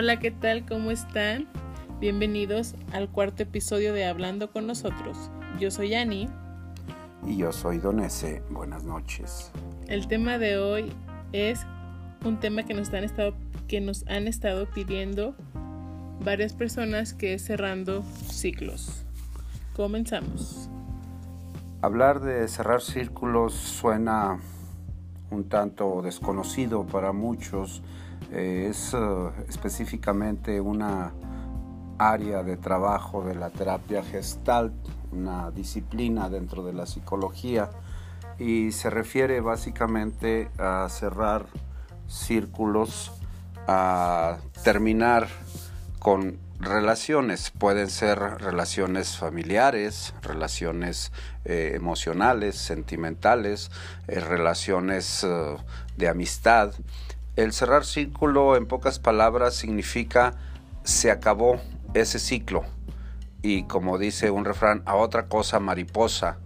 Hola, 0.00 0.20
¿qué 0.20 0.30
tal? 0.30 0.64
¿Cómo 0.64 0.92
están? 0.92 1.48
Bienvenidos 1.98 2.76
al 2.92 3.08
cuarto 3.08 3.42
episodio 3.42 3.92
de 3.92 4.06
Hablando 4.06 4.52
con 4.52 4.64
nosotros. 4.64 5.18
Yo 5.58 5.72
soy 5.72 5.92
Ani. 5.94 6.28
Y 7.26 7.36
yo 7.36 7.52
soy 7.52 7.78
Donese. 7.78 8.40
Buenas 8.48 8.84
noches. 8.84 9.50
El 9.88 10.06
tema 10.06 10.38
de 10.38 10.56
hoy 10.56 10.92
es 11.32 11.66
un 12.24 12.38
tema 12.38 12.62
que 12.62 12.74
nos 12.74 12.94
han 12.94 13.02
estado, 13.02 13.34
que 13.66 13.80
nos 13.80 14.06
han 14.06 14.28
estado 14.28 14.70
pidiendo 14.70 15.34
varias 16.24 16.52
personas 16.52 17.12
que 17.12 17.34
es 17.34 17.44
cerrando 17.44 18.04
ciclos. 18.30 19.04
Comenzamos. 19.74 20.70
Hablar 21.82 22.20
de 22.20 22.46
cerrar 22.46 22.82
círculos 22.82 23.52
suena 23.52 24.38
un 25.32 25.48
tanto 25.48 26.02
desconocido 26.02 26.86
para 26.86 27.10
muchos. 27.10 27.82
Eh, 28.32 28.68
es 28.70 28.92
uh, 28.92 29.30
específicamente 29.48 30.60
una 30.60 31.12
área 31.98 32.42
de 32.42 32.56
trabajo 32.56 33.24
de 33.24 33.34
la 33.34 33.50
terapia 33.50 34.02
gestalt, 34.02 34.74
una 35.12 35.50
disciplina 35.50 36.28
dentro 36.28 36.62
de 36.62 36.72
la 36.72 36.86
psicología 36.86 37.70
y 38.38 38.72
se 38.72 38.90
refiere 38.90 39.40
básicamente 39.40 40.50
a 40.58 40.88
cerrar 40.90 41.46
círculos, 42.06 43.12
a 43.66 44.38
terminar 44.62 45.28
con 45.98 46.38
relaciones. 46.60 47.50
Pueden 47.50 47.90
ser 47.90 48.18
relaciones 48.18 49.16
familiares, 49.16 50.14
relaciones 50.22 51.12
eh, 51.44 51.72
emocionales, 51.74 52.56
sentimentales, 52.56 53.70
eh, 54.06 54.20
relaciones 54.20 55.26
de 55.96 56.08
amistad. 56.08 56.72
El 57.38 57.52
cerrar 57.52 57.84
círculo, 57.84 58.56
en 58.56 58.66
pocas 58.66 58.98
palabras, 58.98 59.54
significa 59.54 60.34
se 60.82 61.12
acabó 61.12 61.60
ese 61.94 62.18
ciclo. 62.18 62.64
Y 63.42 63.62
como 63.62 63.96
dice 63.96 64.32
un 64.32 64.44
refrán, 64.44 64.82
a 64.86 64.96
otra 64.96 65.28
cosa 65.28 65.60
mariposa. 65.60 66.38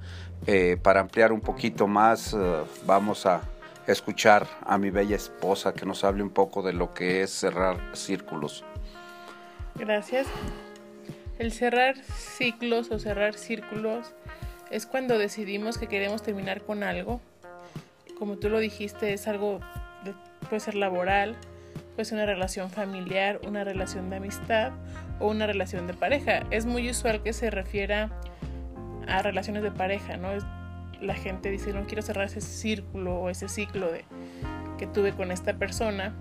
Eh, 0.46 0.76
para 0.82 1.00
ampliar 1.00 1.32
un 1.32 1.40
poquito 1.40 1.86
más, 1.86 2.34
uh, 2.34 2.66
vamos 2.84 3.24
a 3.24 3.40
escuchar 3.86 4.46
a 4.66 4.76
mi 4.76 4.90
bella 4.90 5.16
esposa 5.16 5.72
que 5.72 5.86
nos 5.86 6.04
hable 6.04 6.22
un 6.22 6.28
poco 6.28 6.60
de 6.60 6.74
lo 6.74 6.92
que 6.92 7.22
es 7.22 7.30
cerrar 7.30 7.78
círculos. 7.94 8.62
Gracias. 9.74 10.26
El 11.38 11.52
cerrar 11.52 11.96
ciclos 12.04 12.90
o 12.90 12.98
cerrar 12.98 13.32
círculos 13.32 14.12
es 14.70 14.84
cuando 14.84 15.16
decidimos 15.16 15.78
que 15.78 15.86
queremos 15.86 16.22
terminar 16.22 16.60
con 16.60 16.82
algo. 16.82 17.22
Como 18.18 18.36
tú 18.36 18.50
lo 18.50 18.58
dijiste, 18.58 19.14
es 19.14 19.26
algo, 19.26 19.60
de, 20.04 20.12
puede 20.52 20.60
ser 20.60 20.74
laboral, 20.74 21.34
puede 21.94 22.04
ser 22.04 22.18
una 22.18 22.26
relación 22.26 22.68
familiar, 22.68 23.40
una 23.48 23.64
relación 23.64 24.10
de 24.10 24.16
amistad 24.16 24.72
o 25.18 25.30
una 25.30 25.46
relación 25.46 25.86
de 25.86 25.94
pareja. 25.94 26.42
Es 26.50 26.66
muy 26.66 26.90
usual 26.90 27.22
que 27.22 27.32
se 27.32 27.50
refiera 27.50 28.10
a 29.08 29.22
relaciones 29.22 29.62
de 29.62 29.70
pareja, 29.70 30.18
¿no? 30.18 30.28
La 31.00 31.14
gente 31.14 31.50
dice, 31.50 31.72
no 31.72 31.86
quiero 31.86 32.02
cerrar 32.02 32.26
ese 32.26 32.42
círculo 32.42 33.18
o 33.18 33.30
ese 33.30 33.48
ciclo 33.48 33.90
de, 33.90 34.04
que 34.76 34.86
tuve 34.86 35.12
con 35.12 35.30
esta 35.30 35.54
persona 35.54 36.12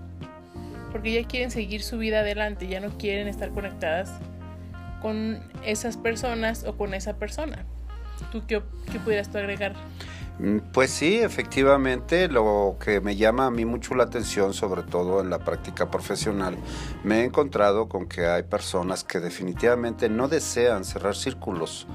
porque 0.93 1.11
ya 1.11 1.27
quieren 1.27 1.51
seguir 1.51 1.83
su 1.83 1.97
vida 1.97 2.21
adelante, 2.21 2.69
ya 2.69 2.79
no 2.79 2.97
quieren 2.97 3.27
estar 3.27 3.49
conectadas 3.49 4.13
con 5.01 5.43
esas 5.66 5.97
personas 5.97 6.63
o 6.63 6.77
con 6.77 6.93
esa 6.93 7.17
persona. 7.17 7.66
¿Tú 8.31 8.45
qué, 8.47 8.61
qué 8.93 8.99
pudieras 8.99 9.29
tú 9.29 9.39
agregar? 9.39 9.73
Pues 10.73 10.89
sí, 10.89 11.19
efectivamente, 11.19 12.27
lo 12.27 12.77
que 12.83 12.99
me 12.99 13.15
llama 13.15 13.45
a 13.45 13.51
mí 13.51 13.63
mucho 13.63 13.93
la 13.93 14.05
atención, 14.05 14.53
sobre 14.53 14.81
todo 14.81 15.21
en 15.21 15.29
la 15.29 15.39
práctica 15.39 15.91
profesional, 15.91 16.57
me 17.03 17.19
he 17.19 17.23
encontrado 17.25 17.88
con 17.88 18.07
que 18.07 18.25
hay 18.25 18.43
personas 18.43 19.03
que 19.03 19.19
definitivamente 19.19 20.09
no 20.09 20.28
desean 20.28 20.83
cerrar 20.83 21.16
círculos, 21.16 21.85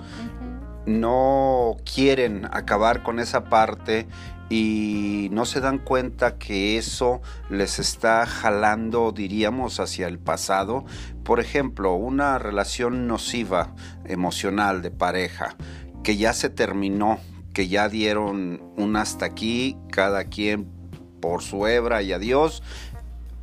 no 0.87 1.77
quieren 1.93 2.49
acabar 2.53 3.03
con 3.03 3.19
esa 3.19 3.45
parte 3.45 4.07
y 4.49 5.29
no 5.33 5.45
se 5.45 5.61
dan 5.61 5.79
cuenta 5.79 6.39
que 6.39 6.79
eso 6.79 7.21
les 7.51 7.81
está 7.81 8.27
jalando, 8.27 9.11
diríamos, 9.11 9.81
hacia 9.81 10.07
el 10.07 10.21
pasado. 10.21 10.85
Por 11.25 11.41
ejemplo, 11.41 11.95
una 11.95 12.39
relación 12.39 13.09
nociva 13.09 13.75
emocional 14.05 14.83
de 14.83 14.93
pareja 14.93 15.57
que 16.05 16.17
ya 16.17 16.33
se 16.33 16.49
terminó, 16.49 17.19
que 17.57 17.69
ya 17.69 17.89
dieron 17.89 18.61
un 18.77 18.97
hasta 18.97 19.25
aquí, 19.25 19.79
cada 19.91 20.25
quien 20.25 20.69
por 21.23 21.43
su 21.43 21.67
hebra 21.67 22.03
y 22.03 22.13
adiós, 22.13 22.63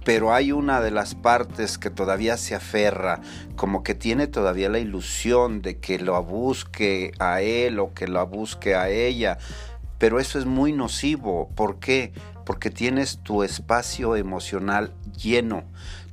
pero 0.05 0.35
hay 0.35 0.51
una 0.51 0.81
de 0.81 0.91
las 0.91 1.15
partes 1.15 1.79
que 1.79 1.89
todavía 1.89 2.37
se 2.37 2.53
aferra, 2.53 3.21
como 3.55 3.81
que 3.81 3.95
tiene 3.95 4.27
todavía 4.27 4.69
la 4.69 4.77
ilusión 4.77 5.63
de 5.63 5.79
que 5.79 5.97
lo 5.97 6.21
busque 6.21 7.11
a 7.17 7.41
él 7.41 7.79
o 7.79 7.95
que 7.95 8.07
lo 8.07 8.27
busque 8.27 8.75
a 8.75 8.87
ella 8.89 9.39
pero 10.03 10.19
eso 10.19 10.37
es 10.37 10.45
muy 10.45 10.73
nocivo. 10.73 11.49
¿Por 11.55 11.79
qué? 11.79 12.11
Porque 12.45 12.69
tienes 12.69 13.19
tu 13.19 13.41
espacio 13.41 14.17
emocional 14.17 14.93
lleno, 15.17 15.63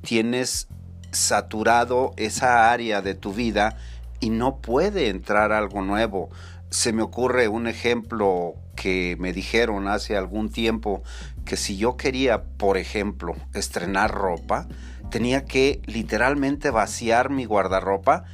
tienes 0.01 0.69
saturado 1.11 2.13
esa 2.17 2.71
área 2.71 3.03
de 3.03 3.17
tu 3.17 3.33
vida 3.33 3.77
y 4.21 4.31
no 4.31 4.59
puede 4.59 5.09
entrar 5.09 5.51
algo 5.51 5.83
nuevo. 5.83 6.31
Se 6.71 6.93
me 6.93 7.03
ocurre 7.03 7.49
un 7.49 7.67
ejemplo 7.67 8.55
que 8.77 9.17
me 9.19 9.33
dijeron 9.33 9.89
hace 9.89 10.17
algún 10.17 10.51
tiempo 10.51 11.03
que 11.45 11.57
si 11.57 11.77
yo 11.77 11.97
quería, 11.97 12.45
por 12.45 12.79
ejemplo, 12.79 13.35
estrenar 13.55 14.13
ropa, 14.13 14.69
tenía 15.11 15.45
que 15.45 15.83
literalmente 15.87 16.71
vaciar 16.71 17.31
mi 17.31 17.45
guardarropa 17.45 18.25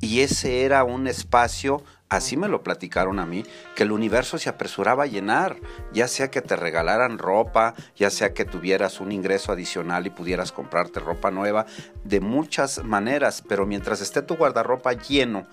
y 0.00 0.20
ese 0.20 0.64
era 0.64 0.84
un 0.84 1.06
espacio 1.06 1.82
así 2.08 2.36
me 2.36 2.48
lo 2.48 2.62
platicaron 2.62 3.18
a 3.18 3.26
mí, 3.26 3.44
que 3.74 3.82
el 3.82 3.92
universo 3.92 4.38
se 4.38 4.48
apresuraba 4.48 5.04
a 5.04 5.06
llenar, 5.06 5.56
ya 5.92 6.08
sea 6.08 6.30
que 6.30 6.40
te 6.40 6.56
regalaran 6.56 7.18
ropa, 7.18 7.74
ya 7.96 8.10
sea 8.10 8.32
que 8.32 8.44
tuvieras 8.44 9.00
un 9.00 9.12
ingreso 9.12 9.52
adicional 9.52 10.06
y 10.06 10.10
pudieras 10.10 10.52
comprarte 10.52 11.00
ropa 11.00 11.30
nueva, 11.30 11.66
de 12.04 12.20
muchas 12.20 12.82
maneras, 12.82 13.42
pero 13.46 13.66
mientras 13.66 14.00
esté 14.00 14.22
tu 14.22 14.36
guardarropa 14.36 14.92
lleno 14.94 15.46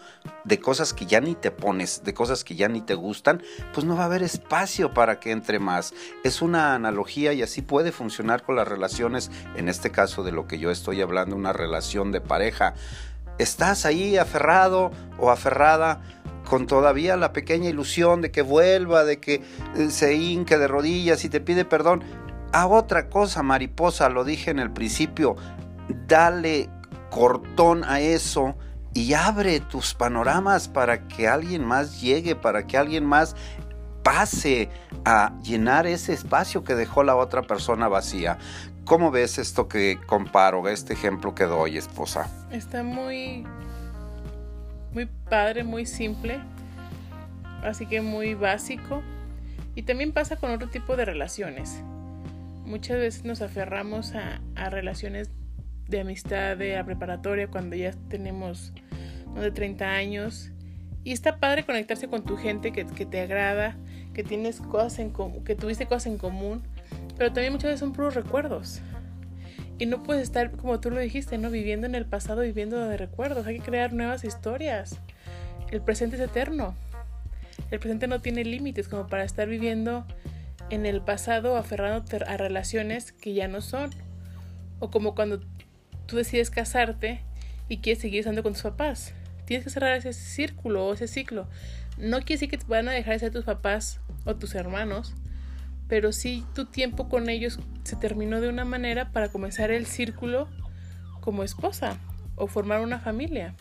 de 0.44 0.60
cosas 0.60 0.94
que 0.94 1.06
ya 1.06 1.20
ni 1.20 1.36
te 1.36 1.52
pones, 1.52 2.04
de 2.04 2.14
cosas 2.14 2.44
que 2.44 2.56
ya 2.56 2.70
ni 2.70 2.82
te 2.82 2.96
gustan, 2.96 3.44
pues 3.74 3.86
no 3.86 3.98
va 3.98 4.04
a 4.04 4.06
haber 4.06 4.24
espacio 4.24 4.94
para 4.94 5.20
que 5.20 5.32
entre 5.32 5.60
más. 5.60 5.94
Es 6.24 6.42
una 6.42 6.76
analogía 6.76 7.34
y 7.34 7.42
así 7.42 7.62
puede 7.62 7.92
funcionar 7.92 8.44
con 8.44 8.56
las 8.56 8.68
relaciones, 8.68 9.30
en 9.56 9.68
este 9.68 9.92
caso 9.92 10.24
de 10.24 10.32
lo 10.32 10.48
que 10.48 10.60
yo 10.60 10.72
estoy 10.72 11.02
hablando, 11.02 11.36
una 11.36 11.54
relación 11.54 12.12
de 12.12 12.22
pareja. 12.22 12.74
Estás 13.38 13.86
ahí 13.86 14.18
aferrado 14.18 14.92
o 15.18 15.30
aferrada 15.30 16.02
con 16.46 16.68
todavía 16.68 17.18
la 17.18 17.34
pequeña 17.34 17.70
ilusión 17.70 18.22
de 18.22 18.32
que 18.32 18.42
vuelva, 18.42 19.04
de 19.04 19.20
que 19.20 19.42
se 19.90 20.16
hinque 20.16 20.58
de 20.58 20.68
rodillas 20.68 21.26
y 21.26 21.30
te 21.30 21.42
pide 21.42 21.66
perdón. 21.66 22.04
A 22.54 22.68
otra 22.68 23.10
cosa, 23.10 23.44
mariposa, 23.44 24.08
lo 24.10 24.24
dije 24.24 24.52
en 24.52 24.60
el 24.60 24.72
principio, 24.72 25.36
dale 26.08 26.70
cortón 27.10 27.84
a 27.84 28.00
eso 28.00 28.56
y 28.94 29.14
abre 29.14 29.60
tus 29.60 29.94
panoramas 29.94 30.70
para 30.70 31.08
que 31.08 31.28
alguien 31.28 31.66
más 31.66 32.00
llegue, 32.00 32.36
para 32.36 32.66
que 32.66 32.78
alguien 32.78 33.06
más 33.06 33.36
pase 34.04 34.70
a 35.04 35.34
llenar 35.44 35.88
ese 35.88 36.14
espacio 36.14 36.64
que 36.64 36.76
dejó 36.76 37.04
la 37.04 37.16
otra 37.16 37.42
persona 37.42 37.88
vacía. 37.88 38.38
¿Cómo 38.86 39.10
ves 39.10 39.40
esto 39.40 39.68
que 39.68 40.00
comparo, 40.06 40.68
este 40.70 40.94
ejemplo 40.94 41.34
que 41.34 41.46
doy, 41.46 41.78
esposa? 41.78 42.30
Está 42.52 42.84
muy 42.84 43.44
muy 44.96 45.08
padre, 45.30 45.66
muy 45.66 45.86
simple, 45.86 46.40
así 47.62 47.86
que 47.86 48.02
muy 48.02 48.34
básico. 48.34 49.04
Y 49.76 49.84
también 49.84 50.14
pasa 50.14 50.38
con 50.38 50.52
otro 50.52 50.70
tipo 50.70 50.96
de 50.96 51.04
relaciones. 51.04 51.84
Muchas 52.64 52.98
veces 52.98 53.26
nos 53.26 53.42
aferramos 53.42 54.16
a, 54.16 54.42
a 54.56 54.70
relaciones 54.70 55.30
de 55.90 56.00
amistad 56.00 56.56
de 56.56 56.76
la 56.76 56.86
preparatoria 56.86 57.50
cuando 57.50 57.76
ya 57.76 57.92
tenemos 58.08 58.72
más 59.34 59.44
de 59.44 59.52
30 59.52 59.86
años. 59.86 60.52
Y 61.04 61.12
está 61.12 61.40
padre 61.40 61.66
conectarse 61.66 62.08
con 62.08 62.24
tu 62.24 62.38
gente 62.38 62.72
que, 62.72 62.86
que 62.86 63.06
te 63.06 63.20
agrada, 63.20 63.76
que 64.14 64.24
tienes 64.24 64.62
cosas 64.62 65.00
en 65.00 65.14
que 65.44 65.56
tuviste 65.56 65.88
cosas 65.88 66.08
en 66.08 66.18
común, 66.18 66.64
pero 67.18 67.34
también 67.34 67.52
muchas 67.52 67.66
veces 67.66 67.82
son 67.82 67.92
puros 67.92 68.16
recuerdos. 68.16 68.82
Y 69.78 69.86
no 69.88 70.04
puedes 70.04 70.24
estar, 70.24 70.52
como 70.52 70.80
tú 70.80 70.90
lo 70.90 71.00
dijiste, 71.00 71.38
¿no? 71.38 71.50
Viviendo 71.50 71.86
en 71.86 71.96
el 71.96 72.06
pasado, 72.06 72.42
viviendo 72.42 72.78
de 72.88 72.98
recuerdos. 72.98 73.46
Hay 73.46 73.60
que 73.60 73.66
crear 73.66 73.92
nuevas 73.94 74.24
historias. 74.24 75.00
El 75.72 75.82
presente 75.82 76.16
es 76.16 76.22
eterno. 76.22 76.76
El 77.72 77.80
presente 77.80 78.08
no 78.08 78.22
tiene 78.22 78.46
límites 78.46 78.88
como 78.88 79.08
para 79.08 79.24
estar 79.24 79.48
viviendo 79.48 80.06
en 80.70 80.86
el 80.86 81.02
pasado 81.02 81.58
aferrándote 81.58 82.18
a 82.26 82.38
relaciones 82.38 83.12
que 83.12 83.34
ya 83.34 83.48
no 83.48 83.62
son. 83.62 83.90
O 84.80 84.92
como 84.92 85.14
cuando 85.14 85.42
tú 86.06 86.16
decides 86.16 86.50
casarte 86.50 87.22
y 87.68 87.80
quieres 87.80 88.02
seguir 88.02 88.20
estando 88.20 88.44
con 88.44 88.54
tus 88.54 88.64
papás. 88.64 89.14
Tienes 89.46 89.64
que 89.66 89.72
cerrar 89.72 89.96
ese 89.98 90.14
círculo 90.14 90.86
o 90.86 90.94
ese 90.94 91.08
ciclo. 91.08 91.48
No 91.98 92.20
quiere 92.20 92.36
decir 92.36 92.50
que 92.50 92.58
te 92.58 92.66
van 92.66 92.88
a 92.88 92.94
dejar 92.94 93.14
de 93.14 93.20
ser 93.20 93.32
tus 93.32 93.46
papás 93.46 94.00
o 94.26 94.36
tus 94.36 94.56
hermanos, 94.56 95.16
pero 95.88 96.12
sí 96.12 96.46
tu 96.54 96.66
tiempo 96.66 97.10
con 97.10 97.30
ellos 97.30 97.60
se 97.84 97.96
terminó 97.96 98.42
de 98.42 98.50
una 98.50 98.66
manera 98.66 99.12
para 99.12 99.30
comenzar 99.30 99.72
el 99.72 99.86
círculo 99.86 100.48
como 101.22 101.44
esposa 101.44 101.98
o 102.36 102.48
formar 102.48 102.82
una 102.82 103.00
familia. 103.00 103.56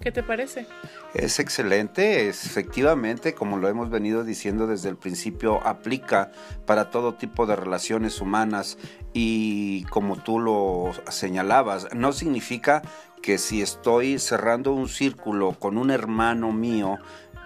¿Qué 0.00 0.10
te 0.12 0.22
parece? 0.22 0.66
Es 1.12 1.38
excelente, 1.40 2.28
efectivamente, 2.30 3.34
como 3.34 3.58
lo 3.58 3.68
hemos 3.68 3.90
venido 3.90 4.24
diciendo 4.24 4.66
desde 4.66 4.88
el 4.88 4.96
principio, 4.96 5.60
aplica 5.66 6.32
para 6.64 6.88
todo 6.88 7.16
tipo 7.16 7.44
de 7.44 7.54
relaciones 7.54 8.22
humanas 8.22 8.78
y 9.12 9.84
como 9.90 10.16
tú 10.16 10.38
lo 10.38 10.92
señalabas, 11.10 11.88
no 11.94 12.12
significa 12.12 12.80
que 13.20 13.36
si 13.36 13.60
estoy 13.60 14.18
cerrando 14.18 14.72
un 14.72 14.88
círculo 14.88 15.52
con 15.58 15.76
un 15.76 15.90
hermano 15.90 16.50
mío, 16.50 16.98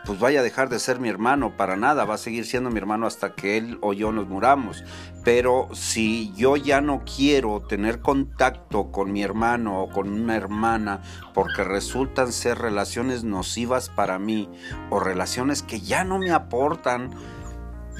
pues 0.06 0.18
vaya 0.18 0.40
a 0.40 0.42
dejar 0.42 0.68
de 0.68 0.78
ser 0.78 1.00
mi 1.00 1.08
hermano 1.08 1.56
para 1.56 1.76
nada, 1.76 2.04
va 2.04 2.14
a 2.14 2.18
seguir 2.18 2.44
siendo 2.44 2.70
mi 2.70 2.78
hermano 2.78 3.06
hasta 3.06 3.34
que 3.34 3.56
él 3.56 3.78
o 3.80 3.92
yo 3.92 4.12
nos 4.12 4.28
muramos. 4.28 4.84
Pero 5.24 5.68
si 5.72 6.32
yo 6.34 6.56
ya 6.56 6.80
no 6.80 7.02
quiero 7.04 7.60
tener 7.60 8.00
contacto 8.00 8.92
con 8.92 9.12
mi 9.12 9.22
hermano 9.22 9.82
o 9.82 9.88
con 9.88 10.10
una 10.10 10.36
hermana 10.36 11.02
porque 11.32 11.64
resultan 11.64 12.32
ser 12.32 12.58
relaciones 12.58 13.24
nocivas 13.24 13.88
para 13.88 14.18
mí 14.18 14.50
o 14.90 15.00
relaciones 15.00 15.62
que 15.62 15.80
ya 15.80 16.04
no 16.04 16.18
me 16.18 16.30
aportan, 16.30 17.10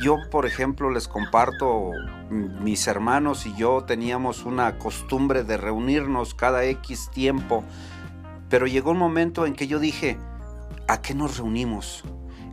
yo, 0.03 0.19
por 0.31 0.45
ejemplo, 0.45 0.91
les 0.91 1.07
comparto, 1.07 1.93
mis 2.29 2.87
hermanos 2.87 3.47
y 3.47 3.55
yo 3.55 3.85
teníamos 3.85 4.45
una 4.45 4.79
costumbre 4.79 5.45
de 5.45 5.57
reunirnos 5.57 6.35
cada 6.35 6.65
X 6.65 7.11
tiempo, 7.13 7.65
pero 8.51 8.67
llegó 8.67 8.91
un 8.91 8.99
momento 8.99 9.47
en 9.47 9.55
que 9.55 9.67
yo 9.69 9.79
dije, 9.79 10.19
¿A 10.87 11.01
qué 11.01 11.15
nos 11.15 11.39
reunimos? 11.39 12.05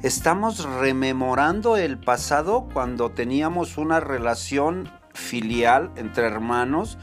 Estamos 0.03 0.63
rememorando 0.63 1.75
el 1.75 1.97
pasado 1.97 2.69
cuando 2.73 3.11
teníamos 3.11 3.77
una 3.77 3.99
relación 3.99 4.89
filial 5.13 5.91
entre 5.97 6.27
hermanos. 6.27 6.97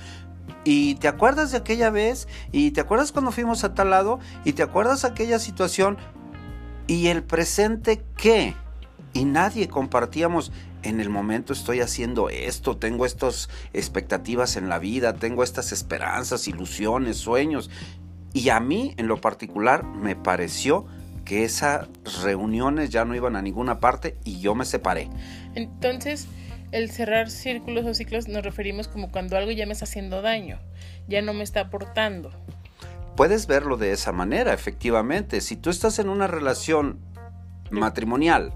Y 0.64 0.94
te 0.94 1.06
acuerdas 1.06 1.50
de 1.50 1.58
aquella 1.58 1.90
vez, 1.90 2.28
y 2.50 2.70
te 2.70 2.80
acuerdas 2.80 3.12
cuando 3.12 3.30
fuimos 3.30 3.62
a 3.62 3.74
tal 3.74 3.90
lado, 3.90 4.20
y 4.44 4.54
te 4.54 4.62
acuerdas 4.62 5.04
aquella 5.04 5.38
situación, 5.38 5.98
y 6.86 7.08
el 7.08 7.22
presente 7.22 8.02
qué? 8.16 8.54
Y 9.12 9.26
nadie 9.26 9.68
compartíamos, 9.68 10.50
en 10.82 10.98
el 10.98 11.10
momento 11.10 11.52
estoy 11.52 11.80
haciendo 11.80 12.30
esto, 12.30 12.78
tengo 12.78 13.04
estas 13.04 13.50
expectativas 13.74 14.56
en 14.56 14.70
la 14.70 14.78
vida, 14.78 15.12
tengo 15.12 15.42
estas 15.42 15.72
esperanzas, 15.72 16.48
ilusiones, 16.48 17.18
sueños. 17.18 17.68
Y 18.32 18.48
a 18.48 18.60
mí 18.60 18.94
en 18.96 19.08
lo 19.08 19.20
particular 19.20 19.84
me 19.84 20.16
pareció 20.16 20.86
que 21.28 21.44
esas 21.44 21.86
reuniones 22.22 22.88
ya 22.88 23.04
no 23.04 23.14
iban 23.14 23.36
a 23.36 23.42
ninguna 23.42 23.80
parte 23.80 24.16
y 24.24 24.40
yo 24.40 24.54
me 24.54 24.64
separé. 24.64 25.10
Entonces, 25.54 26.26
el 26.72 26.90
cerrar 26.90 27.30
círculos 27.30 27.84
o 27.84 27.92
ciclos 27.92 28.28
nos 28.28 28.42
referimos 28.42 28.88
como 28.88 29.12
cuando 29.12 29.36
algo 29.36 29.50
ya 29.50 29.66
me 29.66 29.74
está 29.74 29.84
haciendo 29.84 30.22
daño, 30.22 30.58
ya 31.06 31.20
no 31.20 31.34
me 31.34 31.44
está 31.44 31.60
aportando. 31.60 32.30
Puedes 33.14 33.46
verlo 33.46 33.76
de 33.76 33.92
esa 33.92 34.10
manera, 34.10 34.54
efectivamente. 34.54 35.42
Si 35.42 35.56
tú 35.56 35.68
estás 35.68 35.98
en 35.98 36.08
una 36.08 36.28
relación 36.28 36.98
matrimonial, 37.70 38.54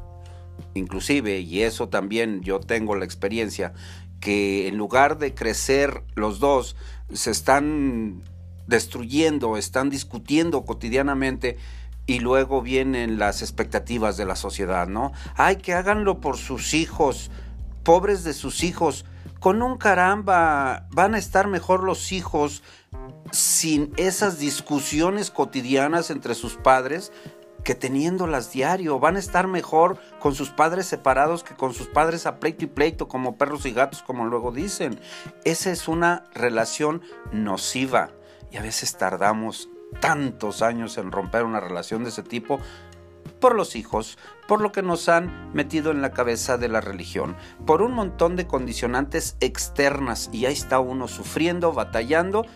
inclusive, 0.73 1.41
y 1.41 1.61
eso 1.65 1.91
también 1.91 2.41
yo 2.41 2.59
tengo 2.59 2.97
la 2.97 3.05
experiencia, 3.05 3.75
que 4.19 4.67
en 4.67 4.79
lugar 4.79 5.19
de 5.19 5.35
crecer 5.35 6.05
los 6.15 6.41
dos, 6.41 6.75
se 7.13 7.33
están 7.33 8.23
destruyendo, 8.67 9.59
están 9.59 9.91
discutiendo 9.91 10.65
cotidianamente, 10.65 11.59
y 12.13 12.19
luego 12.19 12.61
vienen 12.61 13.19
las 13.19 13.41
expectativas 13.41 14.19
de 14.19 14.27
la 14.27 14.37
sociedad, 14.37 14.87
¿no? 14.87 15.13
Ay, 15.35 15.57
que 15.57 15.73
háganlo 15.73 16.21
por 16.21 16.37
sus 16.37 16.75
hijos, 16.75 17.31
pobres 17.85 18.23
de 18.23 18.35
sus 18.35 18.63
hijos. 18.63 19.07
Con 19.41 19.63
un 19.63 19.79
caramba, 19.79 20.89
van 20.91 21.15
a 21.15 21.19
estar 21.19 21.49
mejor 21.49 21.83
los 21.83 22.13
hijos 22.13 22.63
sin 23.31 23.95
esas 23.97 24.39
discusiones 24.39 25.31
cotidianas 25.31 26.11
entre 26.11 26.35
sus 26.35 26.57
padres 26.57 27.13
que 27.65 27.75
teniéndolas 27.75 28.53
diario. 28.53 28.99
Van 28.99 29.17
a 29.17 29.21
estar 29.21 29.47
mejor 29.47 29.99
con 30.21 30.35
sus 30.35 30.51
padres 30.51 30.85
separados 30.85 31.43
que 31.43 31.57
con 31.57 31.73
sus 31.73 31.87
padres 31.87 32.27
a 32.27 32.39
pleito 32.39 32.67
y 32.67 32.69
pleito, 32.69 33.09
como 33.09 33.39
perros 33.39 33.65
y 33.65 33.73
gatos, 33.73 34.03
como 34.03 34.27
luego 34.27 34.53
dicen. 34.53 35.01
Esa 35.45 35.71
es 35.71 35.89
una 35.89 36.25
relación 36.35 37.01
nociva 37.33 38.11
y 38.51 38.59
a 38.59 38.63
veces 38.63 38.99
tardamos 38.99 39.71
tantos 40.01 40.63
años 40.63 40.99
en 40.99 41.13
romper 41.13 41.45
una 41.45 41.61
relación 41.61 42.03
de 42.05 42.11
ese 42.11 42.23
tipo 42.23 42.59
por 43.41 43.55
los 43.55 43.77
hijos, 43.77 44.19
por 44.49 44.61
lo 44.61 44.73
que 44.73 44.83
nos 44.83 45.09
han 45.09 45.53
metido 45.53 45.91
en 45.91 46.03
la 46.03 46.13
cabeza 46.13 46.59
de 46.59 46.69
la 46.69 46.81
religión, 46.81 47.37
por 47.67 47.83
un 47.83 47.93
montón 47.93 48.37
de 48.37 48.47
condicionantes 48.47 49.37
externas 49.41 50.31
y 50.33 50.47
ahí 50.47 50.53
está 50.53 50.79
uno 50.79 51.09
sufriendo, 51.09 51.73
batallando 51.73 52.47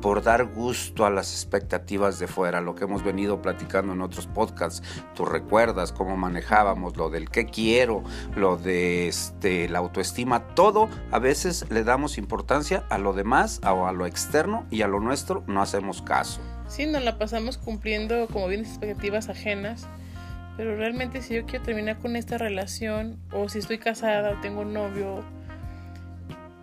por 0.00 0.22
dar 0.22 0.44
gusto 0.44 1.06
a 1.06 1.10
las 1.10 1.32
expectativas 1.32 2.18
de 2.18 2.28
fuera, 2.28 2.60
lo 2.60 2.74
que 2.74 2.84
hemos 2.84 3.02
venido 3.02 3.40
platicando 3.40 3.92
en 3.92 4.02
otros 4.02 4.26
podcasts. 4.26 4.82
Tú 5.14 5.24
recuerdas 5.24 5.92
cómo 5.92 6.16
manejábamos 6.16 6.96
lo 6.96 7.08
del 7.08 7.30
qué 7.30 7.46
quiero, 7.46 8.04
lo 8.36 8.56
de 8.56 9.08
este, 9.08 9.68
la 9.68 9.78
autoestima, 9.78 10.48
todo 10.48 10.88
a 11.10 11.18
veces 11.18 11.66
le 11.70 11.82
damos 11.82 12.18
importancia 12.18 12.84
a 12.90 12.98
lo 12.98 13.14
demás 13.14 13.60
o 13.64 13.86
a 13.86 13.92
lo 13.92 14.06
externo 14.06 14.66
y 14.70 14.82
a 14.82 14.88
lo 14.88 15.00
nuestro 15.00 15.42
no 15.46 15.62
hacemos 15.62 16.02
caso. 16.02 16.40
Sí, 16.68 16.86
nos 16.86 17.04
la 17.04 17.18
pasamos 17.18 17.58
cumpliendo 17.58 18.26
como 18.26 18.48
bien 18.48 18.62
expectativas 18.62 19.28
ajenas, 19.28 19.86
pero 20.56 20.76
realmente 20.76 21.22
si 21.22 21.34
yo 21.34 21.46
quiero 21.46 21.64
terminar 21.64 21.98
con 21.98 22.16
esta 22.16 22.38
relación 22.38 23.18
o 23.32 23.48
si 23.48 23.58
estoy 23.58 23.78
casada 23.78 24.30
o 24.32 24.40
tengo 24.40 24.62
un 24.62 24.72
novio 24.72 25.22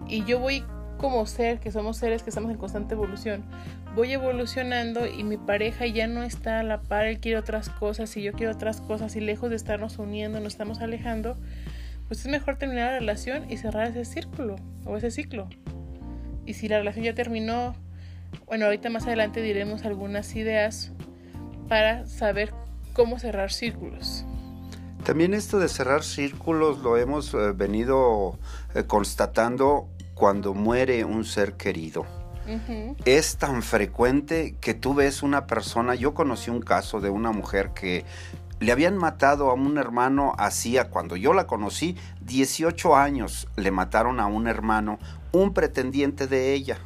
y 0.07 0.25
yo 0.25 0.39
voy 0.39 0.63
como 0.97 1.25
ser, 1.25 1.59
que 1.59 1.71
somos 1.71 1.97
seres 1.97 2.23
que 2.23 2.29
estamos 2.29 2.51
en 2.51 2.57
constante 2.57 2.93
evolución, 2.93 3.43
voy 3.95 4.13
evolucionando 4.13 5.05
y 5.07 5.23
mi 5.23 5.37
pareja 5.37 5.85
ya 5.85 6.07
no 6.07 6.23
está 6.23 6.59
a 6.59 6.63
la 6.63 6.81
par, 6.81 7.05
él 7.05 7.19
quiere 7.19 7.37
otras 7.37 7.69
cosas 7.69 8.15
y 8.17 8.23
yo 8.23 8.33
quiero 8.33 8.53
otras 8.53 8.81
cosas 8.81 9.15
y 9.15 9.21
lejos 9.21 9.49
de 9.49 9.55
estarnos 9.55 9.99
uniendo, 9.99 10.39
nos 10.39 10.53
estamos 10.53 10.79
alejando, 10.81 11.37
pues 12.07 12.21
es 12.21 12.27
mejor 12.27 12.57
terminar 12.57 12.91
la 12.91 12.99
relación 12.99 13.49
y 13.49 13.57
cerrar 13.57 13.87
ese 13.87 14.05
círculo 14.05 14.55
o 14.85 14.97
ese 14.97 15.11
ciclo. 15.11 15.49
Y 16.45 16.55
si 16.55 16.67
la 16.67 16.77
relación 16.77 17.05
ya 17.05 17.13
terminó, 17.13 17.75
bueno, 18.45 18.65
ahorita 18.65 18.89
más 18.89 19.05
adelante 19.05 19.41
diremos 19.41 19.85
algunas 19.85 20.35
ideas 20.35 20.91
para 21.67 22.05
saber 22.07 22.53
cómo 22.93 23.19
cerrar 23.19 23.51
círculos. 23.51 24.25
También 25.03 25.33
esto 25.33 25.59
de 25.59 25.67
cerrar 25.67 26.03
círculos 26.03 26.79
lo 26.79 26.97
hemos 26.97 27.33
eh, 27.33 27.51
venido 27.53 28.39
eh, 28.73 28.85
constatando 28.85 29.89
cuando 30.13 30.53
muere 30.53 31.03
un 31.03 31.25
ser 31.25 31.53
querido. 31.53 32.05
Es 33.05 33.37
tan 33.37 33.63
frecuente 33.63 34.55
que 34.59 34.73
tú 34.73 34.93
ves 34.93 35.23
una 35.23 35.47
persona, 35.47 35.95
yo 35.95 36.13
conocí 36.13 36.51
un 36.51 36.61
caso 36.61 36.99
de 36.99 37.09
una 37.09 37.31
mujer 37.31 37.69
que 37.73 38.03
le 38.59 38.71
habían 38.71 38.97
matado 38.97 39.49
a 39.49 39.53
un 39.53 39.77
hermano 39.77 40.33
hacía, 40.37 40.89
cuando 40.89 41.15
yo 41.15 41.33
la 41.33 41.47
conocí, 41.47 41.97
18 42.21 42.95
años 42.95 43.47
le 43.55 43.71
mataron 43.71 44.19
a 44.19 44.27
un 44.27 44.47
hermano, 44.47 44.99
un 45.31 45.53
pretendiente 45.53 46.27
de 46.27 46.53
ella. 46.53 46.79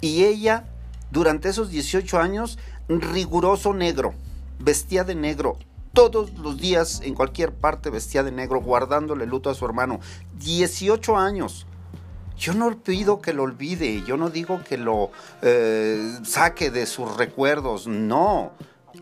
Y 0.00 0.24
ella, 0.24 0.64
durante 1.10 1.48
esos 1.48 1.70
18 1.70 2.18
años, 2.18 2.58
riguroso 2.88 3.74
negro, 3.74 4.14
vestía 4.58 5.04
de 5.04 5.14
negro, 5.14 5.58
todos 5.92 6.32
los 6.38 6.58
días 6.58 7.00
en 7.02 7.14
cualquier 7.14 7.52
parte 7.52 7.90
vestía 7.90 8.22
de 8.22 8.32
negro, 8.32 8.60
guardándole 8.60 9.26
luto 9.26 9.50
a 9.50 9.54
su 9.54 9.64
hermano. 9.64 10.00
18 10.38 11.16
años. 11.16 11.66
Yo 12.38 12.54
no 12.54 12.78
pido 12.78 13.20
que 13.20 13.34
lo 13.34 13.42
olvide, 13.42 14.02
yo 14.06 14.16
no 14.16 14.30
digo 14.30 14.62
que 14.64 14.78
lo 14.78 15.10
eh, 15.42 16.18
saque 16.22 16.70
de 16.70 16.86
sus 16.86 17.16
recuerdos, 17.16 17.86
no. 17.86 18.52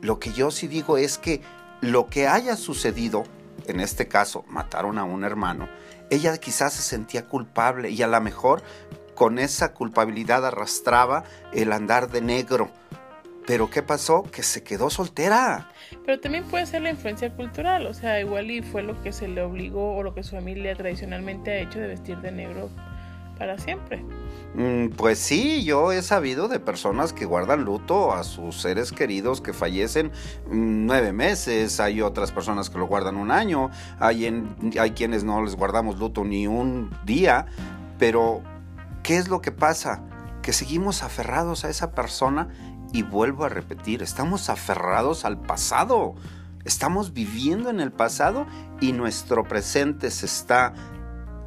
Lo 0.00 0.18
que 0.18 0.32
yo 0.32 0.50
sí 0.50 0.66
digo 0.66 0.98
es 0.98 1.18
que 1.18 1.42
lo 1.80 2.08
que 2.08 2.26
haya 2.26 2.56
sucedido, 2.56 3.24
en 3.66 3.78
este 3.78 4.08
caso 4.08 4.44
mataron 4.48 4.98
a 4.98 5.04
un 5.04 5.22
hermano, 5.22 5.68
ella 6.10 6.36
quizás 6.38 6.72
se 6.72 6.82
sentía 6.82 7.26
culpable 7.26 7.90
y 7.90 8.02
a 8.02 8.08
lo 8.08 8.20
mejor 8.20 8.62
con 9.18 9.40
esa 9.40 9.74
culpabilidad 9.74 10.46
arrastraba 10.46 11.24
el 11.52 11.72
andar 11.72 12.08
de 12.08 12.20
negro. 12.20 12.70
Pero 13.48 13.68
¿qué 13.68 13.82
pasó? 13.82 14.22
Que 14.22 14.44
se 14.44 14.62
quedó 14.62 14.90
soltera. 14.90 15.72
Pero 16.06 16.20
también 16.20 16.44
puede 16.44 16.66
ser 16.66 16.82
la 16.82 16.90
influencia 16.90 17.34
cultural, 17.34 17.86
o 17.86 17.94
sea, 17.94 18.20
igual 18.20 18.48
y 18.48 18.62
fue 18.62 18.84
lo 18.84 19.02
que 19.02 19.12
se 19.12 19.26
le 19.26 19.42
obligó 19.42 19.96
o 19.96 20.04
lo 20.04 20.14
que 20.14 20.22
su 20.22 20.36
familia 20.36 20.76
tradicionalmente 20.76 21.50
ha 21.50 21.58
hecho 21.58 21.80
de 21.80 21.88
vestir 21.88 22.18
de 22.18 22.30
negro 22.30 22.70
para 23.36 23.58
siempre. 23.58 24.04
Mm, 24.54 24.90
pues 24.90 25.18
sí, 25.18 25.64
yo 25.64 25.90
he 25.90 26.02
sabido 26.02 26.46
de 26.46 26.60
personas 26.60 27.12
que 27.12 27.24
guardan 27.24 27.64
luto 27.64 28.12
a 28.12 28.22
sus 28.22 28.60
seres 28.60 28.92
queridos 28.92 29.40
que 29.40 29.52
fallecen 29.52 30.12
mm, 30.46 30.86
nueve 30.86 31.12
meses, 31.12 31.80
hay 31.80 32.02
otras 32.02 32.30
personas 32.30 32.70
que 32.70 32.78
lo 32.78 32.86
guardan 32.86 33.16
un 33.16 33.32
año, 33.32 33.70
hay, 33.98 34.44
hay 34.78 34.90
quienes 34.92 35.24
no 35.24 35.42
les 35.42 35.56
guardamos 35.56 35.98
luto 35.98 36.22
ni 36.22 36.46
un 36.46 36.96
día, 37.04 37.46
pero 37.98 38.42
¿Qué 39.08 39.16
es 39.16 39.28
lo 39.28 39.40
que 39.40 39.52
pasa? 39.52 40.02
Que 40.42 40.52
seguimos 40.52 41.02
aferrados 41.02 41.64
a 41.64 41.70
esa 41.70 41.92
persona 41.92 42.48
y 42.92 43.04
vuelvo 43.04 43.46
a 43.46 43.48
repetir, 43.48 44.02
estamos 44.02 44.50
aferrados 44.50 45.24
al 45.24 45.40
pasado. 45.40 46.14
Estamos 46.66 47.14
viviendo 47.14 47.70
en 47.70 47.80
el 47.80 47.90
pasado 47.90 48.46
y 48.82 48.92
nuestro 48.92 49.44
presente 49.44 50.10
se 50.10 50.26
está 50.26 50.74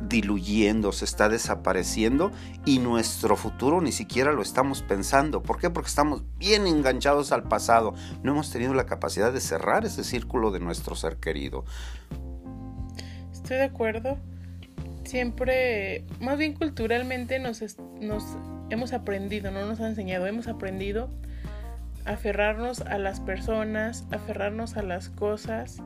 diluyendo, 0.01 0.91
se 0.91 1.05
está 1.05 1.29
desapareciendo 1.29 2.31
y 2.65 2.79
nuestro 2.79 3.35
futuro 3.35 3.79
ni 3.79 3.91
siquiera 3.91 4.31
lo 4.31 4.41
estamos 4.41 4.81
pensando. 4.81 5.43
¿Por 5.43 5.59
qué? 5.59 5.69
Porque 5.69 5.89
estamos 5.89 6.23
bien 6.39 6.65
enganchados 6.65 7.31
al 7.31 7.43
pasado. 7.43 7.93
No 8.23 8.31
hemos 8.31 8.49
tenido 8.49 8.73
la 8.73 8.87
capacidad 8.87 9.31
de 9.31 9.39
cerrar 9.39 9.85
ese 9.85 10.03
círculo 10.03 10.49
de 10.49 10.61
nuestro 10.61 10.95
ser 10.95 11.17
querido. 11.17 11.65
Estoy 13.31 13.57
de 13.57 13.65
acuerdo. 13.65 14.17
Siempre, 15.03 16.05
más 16.19 16.37
bien 16.37 16.53
culturalmente 16.53 17.39
nos, 17.39 17.61
nos 17.99 18.23
hemos 18.69 18.93
aprendido, 18.93 19.51
no 19.51 19.65
nos 19.65 19.79
han 19.79 19.87
enseñado, 19.87 20.27
hemos 20.27 20.47
aprendido 20.47 21.09
aferrarnos 22.05 22.81
a 22.81 22.97
las 22.97 23.19
personas, 23.19 24.05
aferrarnos 24.11 24.77
a 24.77 24.83
las 24.83 25.09
cosas 25.09 25.81